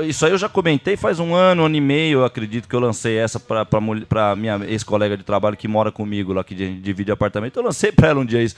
[0.03, 2.75] isso aí eu já comentei faz um ano, um ano e meio, eu acredito que
[2.75, 6.55] eu lancei essa pra, pra, pra minha ex-colega de trabalho que mora comigo lá, que
[6.55, 7.57] di- divide apartamento.
[7.57, 8.55] Eu lancei pra ela um dia isso.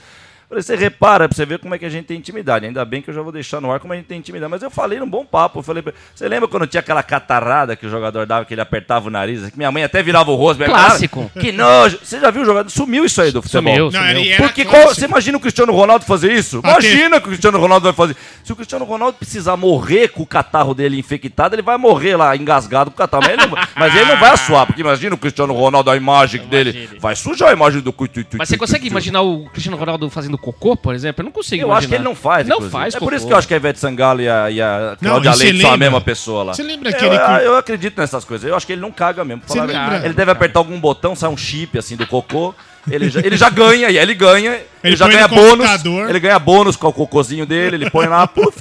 [0.50, 2.66] Falei, você repara pra você ver como é que a gente tem intimidade.
[2.66, 4.50] Ainda bem que eu já vou deixar no ar como a gente tem intimidade.
[4.50, 5.60] Mas eu falei num bom papo.
[5.60, 8.60] Eu falei, pra- você lembra quando tinha aquela catarrada que o jogador dava, que ele
[8.60, 9.48] apertava o nariz?
[9.48, 10.58] Que minha mãe até virava o rosto.
[10.58, 11.30] minha Clássico.
[11.32, 12.00] Cara, que nojo.
[12.02, 12.68] Você já viu o jogador?
[12.68, 13.72] Sumiu isso aí do futebol.
[13.72, 14.32] Sumiu, Não, sumiu.
[14.32, 16.58] era Porque qual- você imagina o Cristiano Ronaldo fazer isso?
[16.58, 18.16] Até- Imagina que o Cristiano Ronaldo vai fazer.
[18.42, 22.36] Se o Cristiano Ronaldo precisar morrer com o catarro dele infectado, ele vai morrer lá
[22.36, 23.22] engasgado com o catarro.
[23.22, 26.44] Mas ele não, mas ele não vai assoar, porque imagina o Cristiano Ronaldo, a imagem
[26.48, 26.90] dele.
[26.98, 27.94] Vai sujar a imagem do.
[28.36, 31.20] Mas você consegue imaginar o Cristiano Ronaldo fazendo cocô, por exemplo?
[31.22, 31.78] Eu não consigo Eu imaginar.
[31.78, 32.46] acho que ele não faz.
[32.46, 32.72] Não inclusive.
[32.72, 33.16] faz É por cocô.
[33.16, 35.72] isso que eu acho que a Ivete Sangalo e a, e a Cláudia Leite são
[35.72, 36.54] a mesma pessoa lá.
[36.54, 38.48] você lembra Eu- aquele Eu, que- eu acredito nessas coisas.
[38.48, 39.42] Eu acho que ele não caga mesmo.
[39.46, 42.54] falar lembra- Ele deve apertar algum botão, sai um chip assim do cocô.
[42.90, 44.58] Ele já, ele já ganha, e aí ele ganha.
[44.82, 45.68] Ele, já põe ganha bônus.
[46.08, 48.56] Ele ganha bônus com o cocôzinho dele, ele põe lá, puf,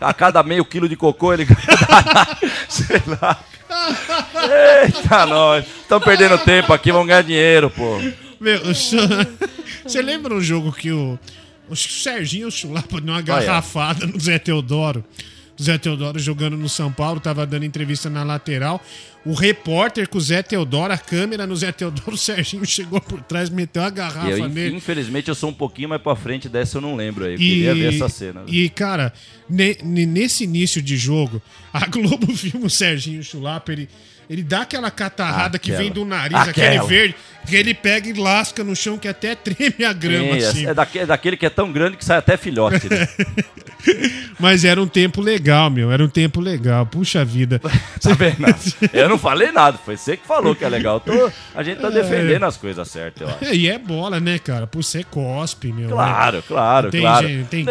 [0.00, 1.58] a cada meio quilo de cocô ele ganha.
[2.68, 3.36] Sei lá.
[4.84, 5.64] Eita, nós.
[5.66, 7.98] Estamos perdendo tempo aqui, vamos ganhar dinheiro, pô.
[8.46, 9.08] Meu, senhor-
[9.84, 11.18] você lembra um jogo que o,
[11.68, 15.04] o Serginho Chulapa deu uma garrafada no Zé Teodoro?
[15.58, 18.80] O Zé Teodoro jogando no São Paulo, tava dando entrevista na lateral.
[19.24, 23.20] O repórter com o Zé Teodoro, a câmera no Zé Teodoro, o Serginho chegou por
[23.22, 24.76] trás, meteu a garrafa Eu, nele.
[24.76, 27.32] infelizmente, eu sou um pouquinho mais pra frente dessa, eu não lembro aí.
[27.32, 28.42] Eu queria ver essa cena.
[28.46, 29.12] E, cara,
[29.48, 33.88] ne- ne- nesse início de jogo, a Globo filma o Serginho Chulapa, ele,
[34.28, 35.84] ele dá aquela catarrada que Aquela.
[35.84, 36.68] vem do nariz, Aquela.
[36.68, 37.14] aquele verde,
[37.46, 40.66] que ele pega e lasca no chão, que até treme a grama, É, assim.
[40.66, 42.88] é, daque- é daquele que é tão grande que sai até filhote.
[42.90, 43.08] Né?
[44.38, 46.84] Mas era um tempo legal, meu, era um tempo legal.
[46.86, 47.60] Puxa vida.
[48.00, 48.36] Tá vendo?
[48.92, 51.00] Eu não falei nada, foi você que falou que é legal.
[51.00, 53.54] Tô- a gente tá defendendo as coisas certas, eu acho.
[53.54, 54.66] E é bola, né, cara?
[54.66, 55.88] Por ser cospe, meu.
[55.88, 56.42] Claro, né?
[56.46, 57.26] claro, Tem claro.
[57.26, 57.66] gente- tem-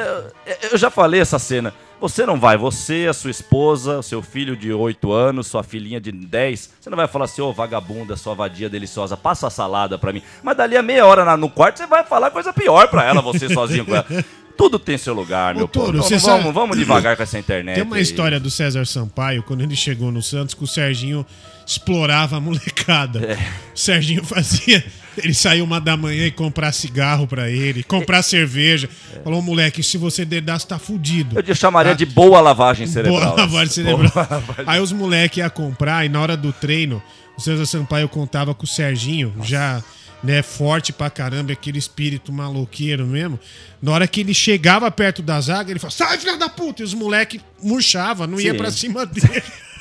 [0.71, 1.73] Eu já falei essa cena.
[2.07, 6.11] Você não vai, você, a sua esposa, seu filho de 8 anos, sua filhinha de
[6.11, 10.13] 10, você não vai falar assim, ô vagabunda, sua vadia deliciosa, passa a salada pra
[10.13, 10.21] mim.
[10.43, 13.21] Mas dali a meia hora na- no quarto você vai falar coisa pior pra ela,
[13.21, 14.05] você sozinho com ela.
[14.57, 16.03] Tudo tem seu lugar, meu Toro, povo.
[16.07, 17.75] Vamos, sabe- vamos devagar com essa internet.
[17.75, 18.01] Tem uma aí.
[18.01, 21.25] história do César Sampaio, quando ele chegou no Santos, que o Serginho
[21.67, 23.19] explorava a molecada.
[23.25, 23.37] É.
[23.73, 24.81] O Serginho fazia.
[25.17, 28.89] Ele saiu uma da manhã e comprar cigarro pra ele, comprar cerveja.
[29.23, 31.37] Falou, moleque, se você dedasse, tá fudido.
[31.37, 33.21] Eu te chamaria de boa lavagem cerebral.
[33.21, 34.11] Boa lavagem cerebral.
[34.11, 34.65] Boa lavagem.
[34.67, 37.01] Aí os moleques iam comprar e na hora do treino,
[37.37, 39.83] o César Sampaio contava com o Serginho, já
[40.23, 43.39] né, forte pra caramba, aquele espírito maloqueiro mesmo.
[43.81, 46.81] Na hora que ele chegava perto da zaga, ele falava, sai, filha da puta!
[46.81, 48.57] E os moleques murchavam, não ia Sim.
[48.57, 49.43] pra cima dele.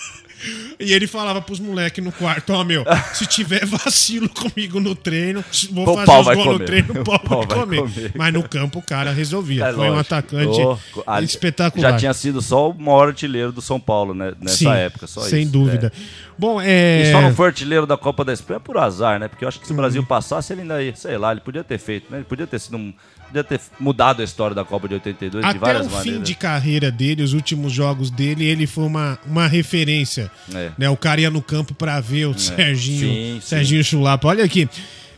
[0.81, 5.45] E ele falava pros moleques no quarto, ó, meu, se tiver vacilo comigo no treino,
[5.71, 7.81] vou O fazer os gols no treino, o pau, O pau vai vai comer.
[7.81, 8.13] comer.
[8.15, 9.67] Mas no campo o cara resolvia.
[9.67, 10.01] É Foi um lógico.
[10.15, 11.91] atacante Ô, a- espetacular.
[11.93, 14.33] Já tinha sido só o maior artilheiro do São Paulo, né?
[14.41, 15.53] Nessa Sim, época, só sem isso.
[15.53, 15.93] dúvida.
[16.39, 17.03] Bom, é...
[17.03, 19.29] E só não foi artilheiro da Copa da Espanha por azar, né?
[19.29, 21.63] Porque eu acho que se o Brasil passasse, ele ainda ia, sei lá, ele podia
[21.63, 22.19] ter feito, né?
[22.19, 22.93] Ele podia ter sido um.
[23.35, 26.19] Podia ter mudado a história da Copa de 82 de Até várias o maneiras.
[26.19, 30.31] fim de carreira dele, os últimos jogos dele, ele foi uma, uma referência.
[30.55, 30.71] É.
[30.79, 30.89] Né?
[30.89, 33.41] O cara ia no campo pra ver o Serginho, Sim, sim.
[33.41, 34.29] Serginho Chulapa.
[34.29, 34.69] Olha aqui.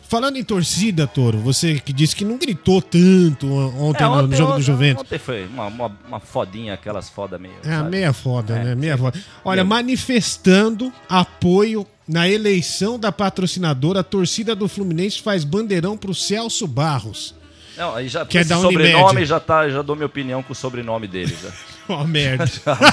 [0.09, 4.37] Falando em torcida, Toro, você que disse que não gritou tanto ontem, É, no- no,
[4.37, 5.03] jogo do Juventus.
[5.03, 7.55] Ontem foi uma, uma, uma fodinha, aquelas foda meio.
[7.65, 7.91] É sabe?
[7.91, 8.75] meia foda, É, né?
[8.77, 9.21] Meia foda.
[9.45, 9.69] Olha, Meio.
[9.69, 17.35] manifestando apoio na eleição da patrocinadora, a torcida do Fluminense faz bandeirão pro Celso Barros.
[17.77, 20.57] Não, aí já Que é da sobrenome já tá, já dou minha opinião com o
[20.57, 21.51] sobrenome dele já.
[21.95, 22.45] Ó, merda.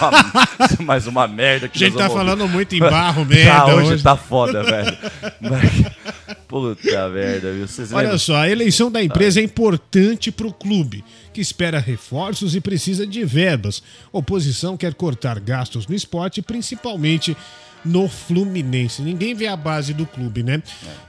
[0.83, 2.15] Mais uma merda que A gente tá ouvir.
[2.15, 3.53] falando muito em barro, merda.
[3.53, 4.03] Ah, hoje, hoje.
[4.03, 4.97] tá foda, velho.
[6.47, 7.67] Puta merda, viu?
[7.67, 8.19] Vocês Olha lembram?
[8.19, 13.07] só, a eleição da empresa é importante para o clube, que espera reforços e precisa
[13.07, 13.81] de verbas.
[14.11, 17.35] Oposição quer cortar gastos no esporte, principalmente
[17.85, 19.01] no Fluminense.
[19.01, 20.61] Ninguém vê a base do clube, né?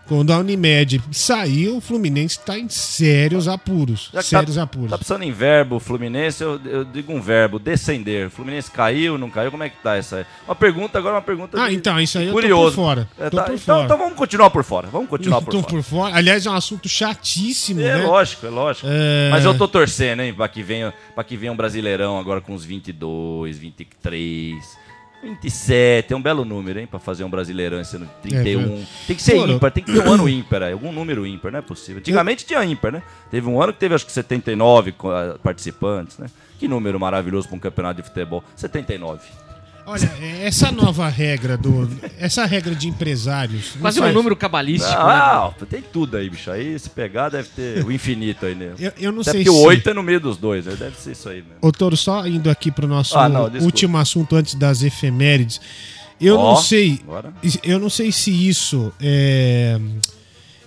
[0.07, 4.11] Quando a Unimed saiu, o Fluminense está em sérios apuros.
[4.13, 4.91] Já que Sérios tá, apuros.
[4.91, 8.29] Tá precisando em verbo Fluminense, eu, eu digo um verbo, descender.
[8.29, 9.51] Fluminense caiu, não caiu?
[9.51, 10.27] Como é que tá essa aí?
[10.47, 12.71] Uma pergunta, agora uma pergunta Ah, de- então, isso aí eu tô curioso.
[12.77, 13.09] por fora.
[13.19, 13.85] É, Tô tá, por então, fora.
[13.87, 14.89] então vamos continuar por fora.
[14.89, 15.73] Vamos continuar por Tô fora.
[15.73, 16.15] por fora.
[16.17, 18.05] Aliás, é um assunto chatíssimo, É né?
[18.05, 18.87] lógico, é lógico.
[18.91, 19.31] É.
[19.31, 22.53] Mas eu tô torcendo, hein, pra que, venha, pra que venha um brasileirão agora com
[22.53, 24.55] uns 22, 23,
[25.25, 26.13] 27.
[26.13, 28.61] É um belo número, hein, pra fazer um brasileirão esse ano 31.
[28.61, 31.51] É, tem que ser ímpar, tem que ter um ano ímpar, aí, algum número ímpar,
[31.53, 31.99] não é possível.
[31.99, 33.03] Antigamente tinha ímpar, né?
[33.31, 36.27] Teve um ano que teve acho que 79 co- ah, participantes, né?
[36.59, 38.43] Que número maravilhoso pra um campeonato de futebol.
[38.55, 39.21] 79.
[39.87, 40.11] Olha,
[40.43, 41.89] essa nova regra do.
[42.19, 43.73] Essa regra de empresários.
[43.75, 44.93] não Quase um número cabalístico.
[44.93, 44.99] né?
[44.99, 46.51] Ah, tem tudo aí, bicho.
[46.51, 48.73] Aí se pegar deve ter o infinito aí, né?
[48.79, 49.63] Eu, eu não Até sei porque se.
[49.65, 50.75] o 8 é no meio dos dois, né?
[50.75, 51.57] Deve ser isso aí mesmo.
[51.61, 55.61] Ô, Toro, só indo aqui pro nosso Ah, não, último assunto antes das efemérides.
[56.21, 57.01] Eu Ó, não sei.
[57.03, 57.33] agora.
[57.63, 59.79] Eu não sei se isso é.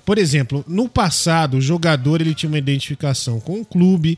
[0.05, 4.17] Por exemplo, no passado, o jogador ele tinha uma identificação com o clube.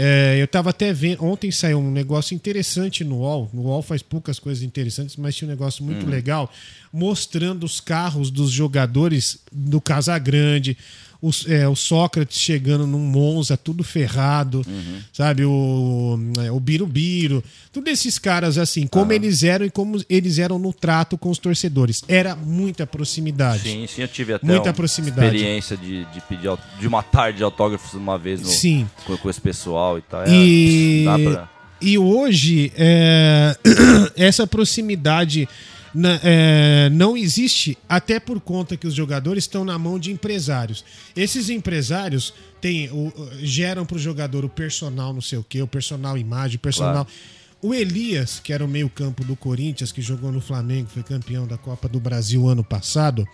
[0.00, 1.24] É, eu tava até vendo.
[1.24, 3.50] Ontem saiu um negócio interessante no UOL.
[3.52, 6.10] No UOL faz poucas coisas interessantes, mas tinha um negócio muito Uhum.
[6.10, 6.48] legal
[6.92, 10.78] mostrando os carros dos jogadores do Casagrande.
[11.20, 15.00] Os, é, o Sócrates chegando num Monza, tudo ferrado, Uhum.
[15.12, 15.44] sabe?
[15.44, 20.60] O, é, o Birubiru, todos esses caras assim, como eles eram e como eles eram
[20.60, 22.04] no trato com os torcedores.
[22.06, 23.62] Era muita proximidade.
[23.64, 25.34] Sim, sim, eu tive até Muita uma proximidade.
[25.34, 28.88] experiência de, de pedir de uma tarde de autógrafos uma vez no- Sim.
[29.04, 30.22] Com, com esse pessoal e tal.
[30.22, 31.50] É, E, pra-
[31.80, 33.56] e hoje, é,
[34.16, 35.48] essa proximidade
[35.94, 40.84] na- é, não existe, até por conta que os jogadores estão na mão de empresários.
[41.16, 45.66] Esses empresários têm, o- geram para o jogador o personal não sei o que, o
[45.66, 47.06] personal imagem, o personal.
[47.60, 51.58] O Elias, que era o meio-campo do Corinthians, que jogou no Flamengo, foi campeão da
[51.58, 53.26] Copa do Brasil ano passado,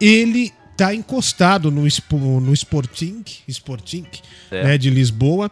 [0.00, 1.82] ele tá encostado no,
[2.40, 4.06] no Sporting, Sporting
[4.50, 4.62] É.
[4.64, 5.50] né, de Lisboa.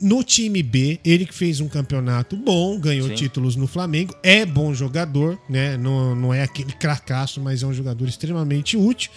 [0.00, 3.14] No time B, ele que fez um campeonato bom, ganhou Sim.
[3.14, 5.76] títulos no Flamengo, é bom jogador, né?
[5.76, 9.10] Não, não é aquele cracaço, mas é um jogador extremamente útil.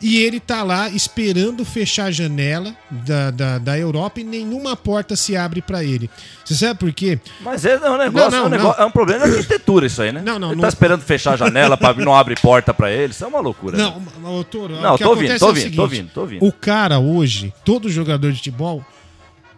[0.00, 5.14] E ele tá lá esperando fechar a janela da, da, da Europa e nenhuma porta
[5.14, 6.10] se abre para ele.
[6.44, 7.20] Você sabe por quê?
[7.40, 8.84] Mas é um negócio, Não, não, é, um negócio- não.
[8.84, 10.20] é um problema de arquitetura isso aí, né?
[10.24, 13.12] Não, não, Ele não- tá esperando fechar a janela pra não abrir porta pra ele.
[13.12, 13.76] Isso é uma loucura.
[13.76, 13.94] né?
[14.20, 16.44] Não, Toro, Não, que tô ouvindo, tô é o ouvindo, tô ouvindo, tô ouvindo.
[16.46, 18.84] O cara hoje, todo jogador de futebol,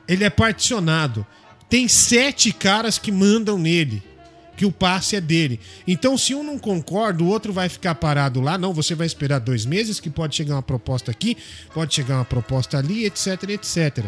[0.08, 1.26] ele é particionado.
[1.68, 4.02] Tem sete caras que mandam nele.
[4.56, 5.58] Que o passe é dele.
[5.84, 8.56] Então, se um não concorda, o outro vai ficar parado lá.
[8.56, 11.36] Não, você vai esperar dois meses, que pode chegar uma proposta aqui,
[11.72, 14.04] pode chegar uma proposta ali, etc, etc.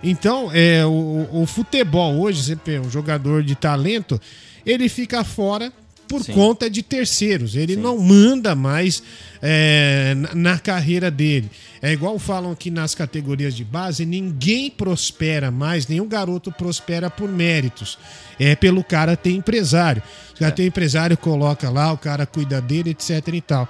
[0.00, 4.20] Então, é, o, o futebol hoje, você vê um jogador de talento,
[4.64, 5.72] ele fica fora
[6.10, 6.32] por Sim.
[6.32, 7.54] conta de terceiros.
[7.54, 9.00] Ele não manda mais
[9.40, 11.48] é, na, carreira dele.
[11.80, 17.28] É igual falam que nas categorias de base, ninguém prospera mais, nenhum garoto prospera por
[17.28, 17.96] méritos.
[18.40, 20.02] É pelo cara ter empresário.
[20.34, 23.68] O cara tem empresário, coloca lá, o cara cuida dele, etc e tal.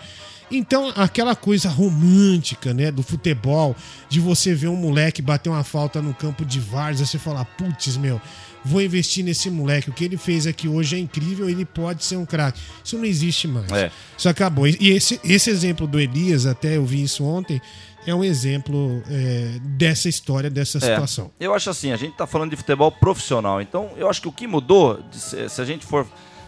[0.50, 3.76] Então, aquela coisa romântica, né, do futebol,
[4.08, 7.96] de você ver um moleque bater uma falta no campo de várzea, você falar, putz,
[7.98, 8.20] meu,
[8.64, 12.16] vou investir nesse moleque, o que ele fez aqui hoje é incrível, ele pode ser
[12.16, 12.60] um craque.
[12.84, 13.70] Isso não existe mais.
[13.72, 13.90] É.
[14.16, 14.66] Isso acabou.
[14.66, 17.60] E esse, esse exemplo do Elias, até eu vi isso ontem,
[18.06, 21.30] é um exemplo é, dessa história, dessa É, situação.
[21.38, 24.32] Eu acho assim, a gente tá falando de futebol profissional, então eu acho que o
[24.32, 26.06] que mudou, se a gente for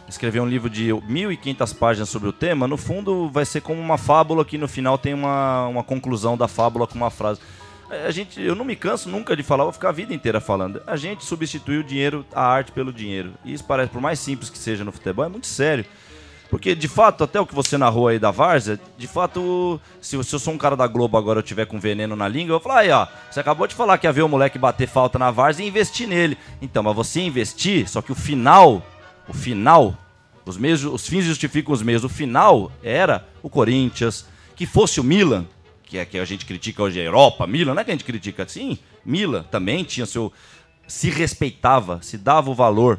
[0.09, 3.96] escrever um livro de 1.500 páginas sobre o tema, no fundo vai ser como uma
[3.96, 7.40] fábula que no final tem uma, uma conclusão da fábula com uma frase.
[8.07, 10.83] A gente, eu não me canso nunca de falar, vou ficar a vida inteira falando.
[10.87, 13.35] A gente substituiu o dinheiro, a arte pelo dinheiro.
[13.44, 15.85] E isso parece, por mais simples que seja no futebol, é muito sério.
[16.48, 20.35] Porque, de fato, até o que você narrou aí da Várzea, de fato, se, se
[20.35, 22.61] eu sou um cara da Globo agora eu tiver com veneno na língua, eu vou
[22.61, 25.31] falar aí, ó, você acabou de falar que ia ver o moleque bater falta na
[25.31, 26.37] Várzea e investir nele.
[26.61, 28.83] Então, mas você investir, só que o final,
[29.28, 29.96] o final,
[30.46, 35.05] os, meios, os fins justificam os meios, o final era o Corinthians, que fosse o
[35.05, 35.46] Milan,
[35.92, 38.05] que é que a gente critica hoje a Europa, Milan, não é que a gente
[38.05, 40.33] critica assim, Milan também tinha seu...
[40.87, 42.98] se respeitava, se dava o valor.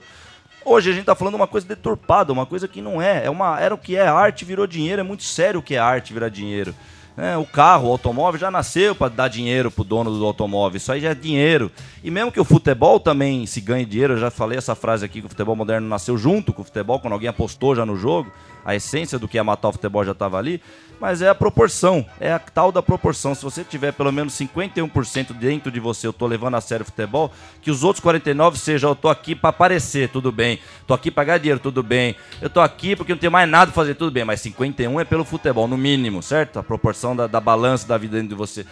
[0.64, 3.26] Hoje a gente está falando uma coisa deturpada, uma coisa que não é.
[3.26, 5.80] é uma, era o que é, arte virou dinheiro, é muito sério o que é
[5.80, 6.76] arte virar dinheiro.
[7.18, 10.78] É, o carro, o automóvel já nasceu para dar dinheiro pro dono do automóvel.
[10.78, 11.72] Isso aí já é dinheiro.
[12.04, 15.20] E mesmo que o futebol também se ganhe dinheiro, eu já falei essa frase aqui
[15.20, 18.32] que o futebol moderno nasceu junto com o futebol, quando alguém apostou já no jogo,
[18.64, 20.62] a essência do que é matar o futebol já estava ali
[21.04, 23.36] mas é a proporção, é a tal da proporção.
[23.36, 26.86] Se você tiver pelo menos 51% dentro de você, eu tô levando a sério o
[26.86, 27.30] futebol,
[27.62, 30.62] que os outros 49 sejam, eu tô aqui para aparecer, tudo bem.
[30.88, 32.16] Tô aqui para ganhar dinheiro, tudo bem.
[32.42, 34.24] Eu tô aqui porque não tenho mais nada pra fazer, tudo bem.
[34.24, 36.58] Mas 51 é pelo futebol, no mínimo, certo?
[36.58, 38.66] A proporção da, da balança da vida dentro de você.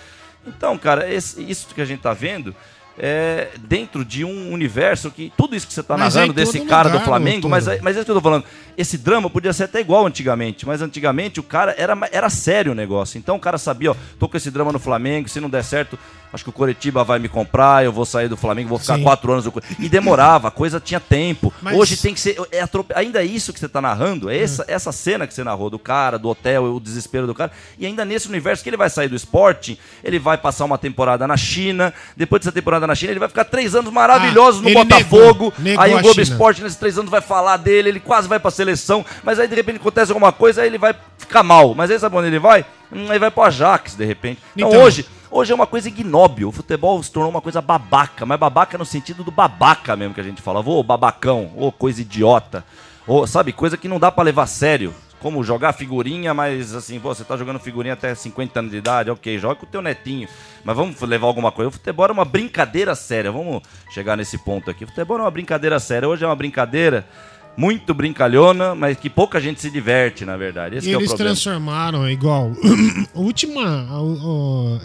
[0.48, 2.56] Então, cara, esse, isso que a gente tá vendo
[2.98, 7.00] é, dentro de um universo que tudo isso que você está narrando desse cara lugar,
[7.00, 8.46] do Flamengo, mas, mas é isso que eu tô falando.
[8.78, 12.76] Esse drama podia ser até igual antigamente, mas antigamente o cara era, era sério o
[12.76, 13.18] negócio.
[13.18, 15.98] Então o cara sabia, ó, tô com esse drama no Flamengo, se não der certo,
[16.34, 19.04] acho que o Coritiba vai me comprar, eu vou sair do Flamengo, vou ficar Sim.
[19.04, 19.50] quatro anos.
[19.80, 21.54] E demorava, a coisa tinha tempo.
[21.62, 21.76] Mas...
[21.76, 22.38] Hoje tem que ser.
[22.52, 22.62] É
[22.96, 24.66] Ainda é isso que você está narrando, é essa, hum.
[24.68, 27.52] essa cena que você narrou do cara, do hotel, o desespero do cara.
[27.78, 31.28] E ainda nesse universo que ele vai sair do esporte, ele vai passar uma temporada
[31.28, 34.74] na China, depois dessa temporada na China, ele vai ficar três anos maravilhosos ah, no
[34.74, 35.54] Botafogo.
[35.58, 38.40] Negou, negou aí o Globo Esporte nesses três anos vai falar dele, ele quase vai
[38.40, 41.76] pra seleção, mas aí de repente acontece alguma coisa, aí ele vai ficar mal.
[41.76, 42.66] Mas aí sabe onde ele vai?
[42.92, 44.42] Hum, aí vai pro Ajax, de repente.
[44.56, 45.06] Então, então hoje.
[45.34, 46.50] Hoje é uma coisa ignóbil.
[46.50, 50.20] O futebol se tornou uma coisa babaca, mas babaca no sentido do babaca mesmo que
[50.20, 50.60] a gente fala.
[50.60, 52.66] Ô, babacão, ô, coisa idiota.
[53.08, 54.94] Ô, sabe, coisa que não dá para levar a sério.
[55.22, 59.38] Como jogar figurinha, mas assim, você tá jogando figurinha até 50 anos de idade, ok,
[59.38, 60.28] joga com o teu netinho.
[60.66, 61.70] Mas vamos levar alguma coisa.
[61.70, 63.32] O futebol é uma brincadeira séria.
[63.32, 64.84] Vamos chegar nesse ponto aqui.
[64.84, 66.10] O futebol é uma brincadeira séria.
[66.10, 67.08] Hoje é uma brincadeira
[67.56, 70.78] muito brincalhona, mas que pouca gente se diverte, na verdade.
[70.78, 72.52] Esse e é eles transformaram igual.
[73.14, 73.88] última.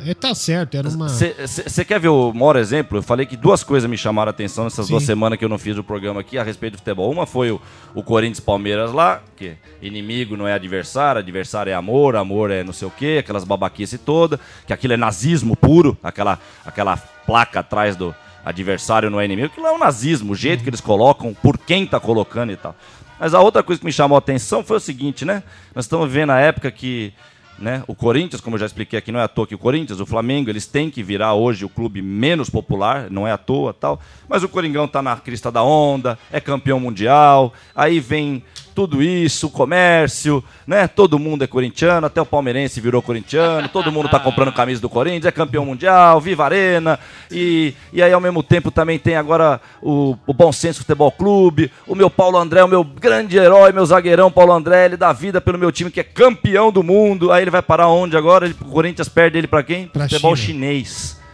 [0.05, 1.09] é, tá certo, era uma.
[1.09, 2.99] Você quer ver o maior exemplo?
[2.99, 4.93] Eu falei que duas coisas me chamaram a atenção nessas Sim.
[4.93, 7.11] duas semanas que eu não fiz o programa aqui a respeito do futebol.
[7.11, 7.61] Uma foi o,
[7.95, 12.73] o Corinthians Palmeiras lá, que inimigo não é adversário, adversário é amor, amor é não
[12.73, 17.97] sei o quê, aquelas babaquice toda, que aquilo é nazismo puro, aquela, aquela placa atrás
[17.97, 18.15] do
[18.47, 21.83] adversário não é inimigo, aquilo é um nazismo, o jeito que eles colocam, por quem
[21.83, 22.77] está colocando e tal.
[23.19, 25.43] Mas a outra coisa que me chamou a atenção foi o seguinte, né?
[25.75, 27.13] Nós estamos vendo a época que
[27.59, 29.99] né, o Corinthians, como eu já expliquei aqui, não é à toa que o Corinthians,
[29.99, 33.73] o Flamengo, eles têm que virar hoje o clube menos popular, não é à toa
[33.73, 34.01] tal.
[34.29, 38.45] Mas o Coringão está na crista da onda, é campeão mundial, aí vem
[38.77, 40.87] tudo isso, o comércio, né?
[40.87, 44.91] Todo mundo é corintiano, até o palmeirense virou corintiano, todo mundo tá comprando camisa do
[44.91, 49.59] Corinthians, é campeão mundial, viva Arena, e, e aí ao mesmo tempo também tem agora
[49.81, 53.87] o, o Bom Senso Futebol Clube, o meu Paulo André, o meu grande herói, meu
[53.87, 57.43] zagueirão Paulo André, ele dá vida pelo meu time que é campeão do mundo, aí
[57.43, 58.45] ele vai parar onde agora?
[58.45, 59.87] Ele, o Corinthians perde ele para quem?
[59.87, 60.47] Pra futebol China.
[60.53, 61.26] chinês.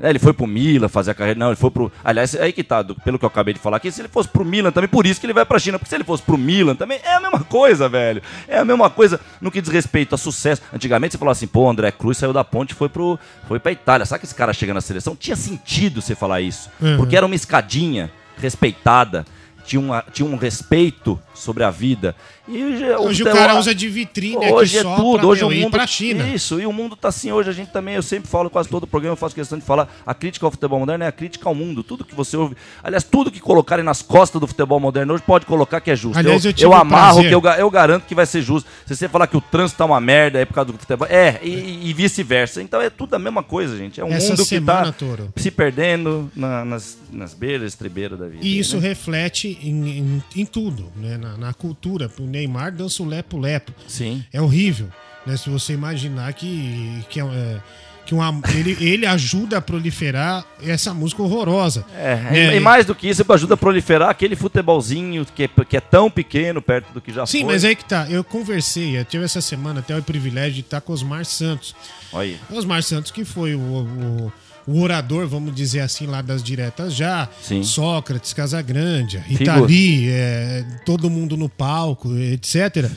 [0.00, 1.38] É, ele foi pro Milan fazer a carreira.
[1.38, 1.92] Não, ele foi pro.
[2.02, 4.44] Aliás, aí que tá, pelo que eu acabei de falar aqui, se ele fosse pro
[4.44, 5.78] Milan também, por isso que ele vai pra China.
[5.78, 8.22] Porque se ele fosse pro Milan também, é a mesma coisa, velho.
[8.48, 10.62] É a mesma coisa no que diz respeito a sucesso.
[10.72, 13.72] Antigamente você falava assim, pô, André Cruz saiu da ponte e foi, pro, foi pra
[13.72, 14.06] Itália.
[14.06, 15.14] Sabe que esse cara chega na seleção?
[15.14, 16.70] Tinha sentido você falar isso.
[16.80, 16.96] Uhum.
[16.96, 19.26] Porque era uma escadinha respeitada
[19.70, 22.14] tinha, uma, tinha um respeito sobre a vida.
[22.50, 25.86] E hoje o, o cara usa de vitrine hoje é tudo, hoje o mundo pra
[25.86, 26.28] China.
[26.28, 28.84] Isso, e o mundo tá assim hoje a gente também, eu sempre falo quase todo
[28.84, 31.48] o programa, eu faço questão de falar, a crítica ao futebol moderno é a crítica
[31.48, 35.14] ao mundo, tudo que você ouve, aliás, tudo que colocarem nas costas do futebol moderno
[35.14, 36.18] hoje pode colocar que é justo.
[36.18, 38.68] Aliás, eu, eu, eu amarro que eu, eu garanto que vai ser justo.
[38.86, 41.38] Se você falar que o trânsito tá uma merda é por causa do futebol, é,
[41.42, 42.62] e, e vice-versa.
[42.62, 44.00] Então é tudo a mesma coisa, gente.
[44.00, 45.32] É um Essa mundo que tá Toro.
[45.36, 48.44] se perdendo na, nas, nas beiras, estribeiras da vida.
[48.44, 48.88] E isso né?
[48.88, 51.16] reflete em, em, em, tudo, né?
[51.16, 52.10] Na, na cultura.
[52.18, 53.72] O Neymar dança o lepo-lepo.
[53.86, 54.24] Sim.
[54.32, 54.88] É horrível.
[55.26, 55.36] Né?
[55.36, 57.60] Se você imaginar que, que, é,
[58.06, 61.84] que uma, ele, ele ajuda a proliferar essa música horrorosa.
[61.94, 62.56] É, né?
[62.56, 66.10] E mais do que isso, ajuda a proliferar aquele futebolzinho que é, que é tão
[66.10, 67.40] pequeno perto do que já Sim, foi.
[67.40, 68.06] Sim, mas aí que tá.
[68.08, 71.74] Eu conversei, eu tive essa semana até o privilégio de estar com Osmar Santos.
[72.12, 72.36] Olha.
[72.50, 74.32] Osmar Santos, que foi o, o
[74.66, 77.62] o orador, vamos dizer assim, lá das diretas já, Sim.
[77.62, 79.22] Sócrates, Casagrande.
[79.66, 82.90] Lee, é, todo mundo no palco, etc.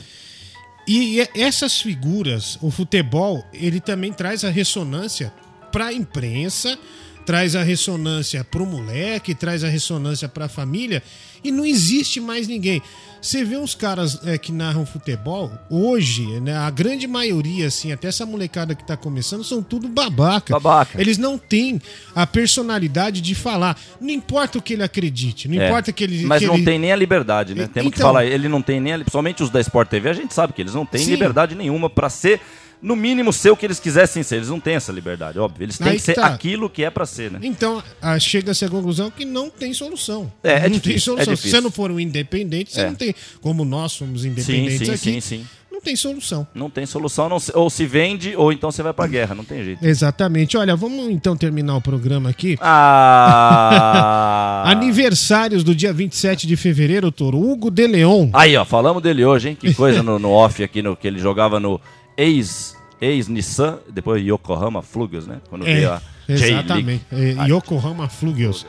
[0.86, 5.32] E essas figuras, o futebol, ele também traz a ressonância
[5.72, 6.78] para a imprensa,
[7.24, 11.02] traz a ressonância para o moleque, traz a ressonância para a família,
[11.42, 12.80] e não existe mais ninguém.
[13.20, 18.08] Você vê uns caras é, que narram futebol, hoje, né, a grande maioria, assim, até
[18.08, 20.52] essa molecada que tá começando, são tudo babaca.
[20.52, 21.00] Babaca.
[21.00, 21.80] Eles não têm
[22.14, 23.78] a personalidade de falar.
[24.00, 25.66] Não importa o que ele acredite, não É.
[25.68, 26.24] importa que ele.
[26.26, 27.66] Mas que não ele- tem nem a liberdade, né?
[27.72, 30.12] Temos que Então- falar, ele não tem nem a, principalmente os da Sport TV, a
[30.14, 31.10] gente sabe que eles não têm Sim.
[31.12, 32.40] liberdade nenhuma pra ser
[32.84, 34.36] no mínimo ser o que eles quisessem ser.
[34.36, 35.64] Eles não têm essa liberdade, óbvio.
[35.64, 36.26] Eles têm Aí que ser tá.
[36.26, 37.38] aquilo que é pra ser, né?
[37.42, 40.30] Então, ah, chega-se à conclusão que não tem solução.
[40.42, 41.22] É, é não tem difícil, solução.
[41.22, 41.50] é Se difícil.
[41.58, 42.86] você não for um independente, você É.
[42.86, 43.14] não tem.
[43.40, 45.46] Como nós somos Sim, independentes sim, aqui, sim, sim.
[45.72, 46.46] não tem solução.
[46.54, 49.44] Não tem solução, não se- ou se vende, ou então você vai pra guerra, não
[49.44, 49.84] tem jeito.
[49.84, 50.56] Exatamente.
[50.56, 52.56] Olha, vamos então terminar o programa aqui.
[52.60, 54.62] Ah!
[54.66, 57.38] Aniversários do dia 27 de fevereiro, Toro.
[57.38, 58.28] Hugo de Leon.
[58.32, 59.56] Aí, ó, falamos dele hoje, hein?
[59.58, 61.80] Que coisa no, no off aqui, no, que ele jogava no
[62.16, 65.38] ex, ex-Nissan, depois Yokohama Flugels, né?
[65.48, 66.44] Quando veio a J-League.
[66.54, 67.04] exatamente.
[67.12, 68.66] É, Yokohama Flugels.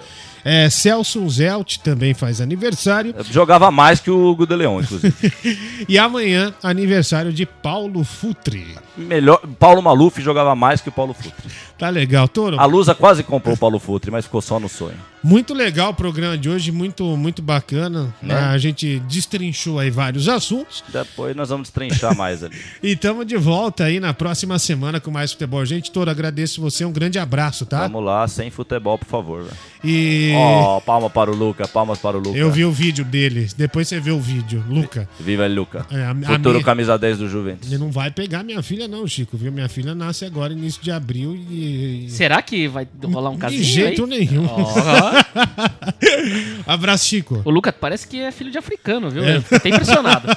[0.48, 3.16] É, Celso Zelt também faz aniversário.
[3.32, 5.16] Jogava mais que o Hugo de Leon, inclusive.
[5.90, 8.76] E amanhã, aniversário de Paulo Futre.
[8.96, 11.50] Melhor, Paulo Maluf jogava mais que o Paulo Futre.
[11.80, 12.60] Tá legal, Toro?
[12.60, 14.98] A Lusa quase comprou o Paulo Futre, mas ficou só no sonho.
[15.28, 18.14] Muito legal o programa de hoje, muito, muito bacana.
[18.22, 18.36] Né?
[18.36, 20.84] A gente destrinchou aí vários assuntos.
[20.94, 22.56] Depois nós vamos destrinchar mais ali.
[22.84, 25.66] E estamos de volta aí na próxima semana com mais futebol.
[25.66, 26.86] Gente, Toro, agradeço você.
[26.86, 27.88] Um grande abraço, tá?
[27.88, 29.44] Vamos lá, sem futebol, por favor.
[29.46, 29.56] velho.
[29.84, 32.38] E Ó, palma para o Luca, palmas para o Luca.
[32.38, 33.48] eu vi o vídeo dele.
[33.58, 34.64] Depois você vê o vídeo.
[34.70, 35.88] Luca, Viva ele, Luca.
[35.92, 37.68] É, a- a Futuro minha- camisa 10 do Juventus.
[37.72, 39.36] ele não vai pegar minha filha, não, Chico.
[39.38, 39.52] Viu?
[39.52, 41.36] Minha filha nasce agora, início de abril.
[41.50, 42.06] E.
[42.10, 44.10] Será que vai rolar um casinho de jeito aí?
[44.10, 44.46] nenhum.
[44.46, 45.15] Ó,
[46.66, 47.42] Abraço, Chico.
[47.46, 49.24] o Lucas parece que é filho de africano, viu?
[49.42, 50.28] Fiquei impressionado.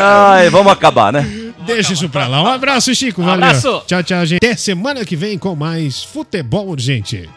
[0.00, 1.24] Ai, vamos acabar, né?
[1.64, 2.42] Deixa isso pra lá.
[2.42, 3.22] Um abraço, Chico.
[3.22, 3.44] Valeu.
[3.46, 3.82] Abraço.
[3.86, 4.44] Tchau, tchau, gente.
[4.44, 7.28] Até semana que vem com mais Futebol Urgente.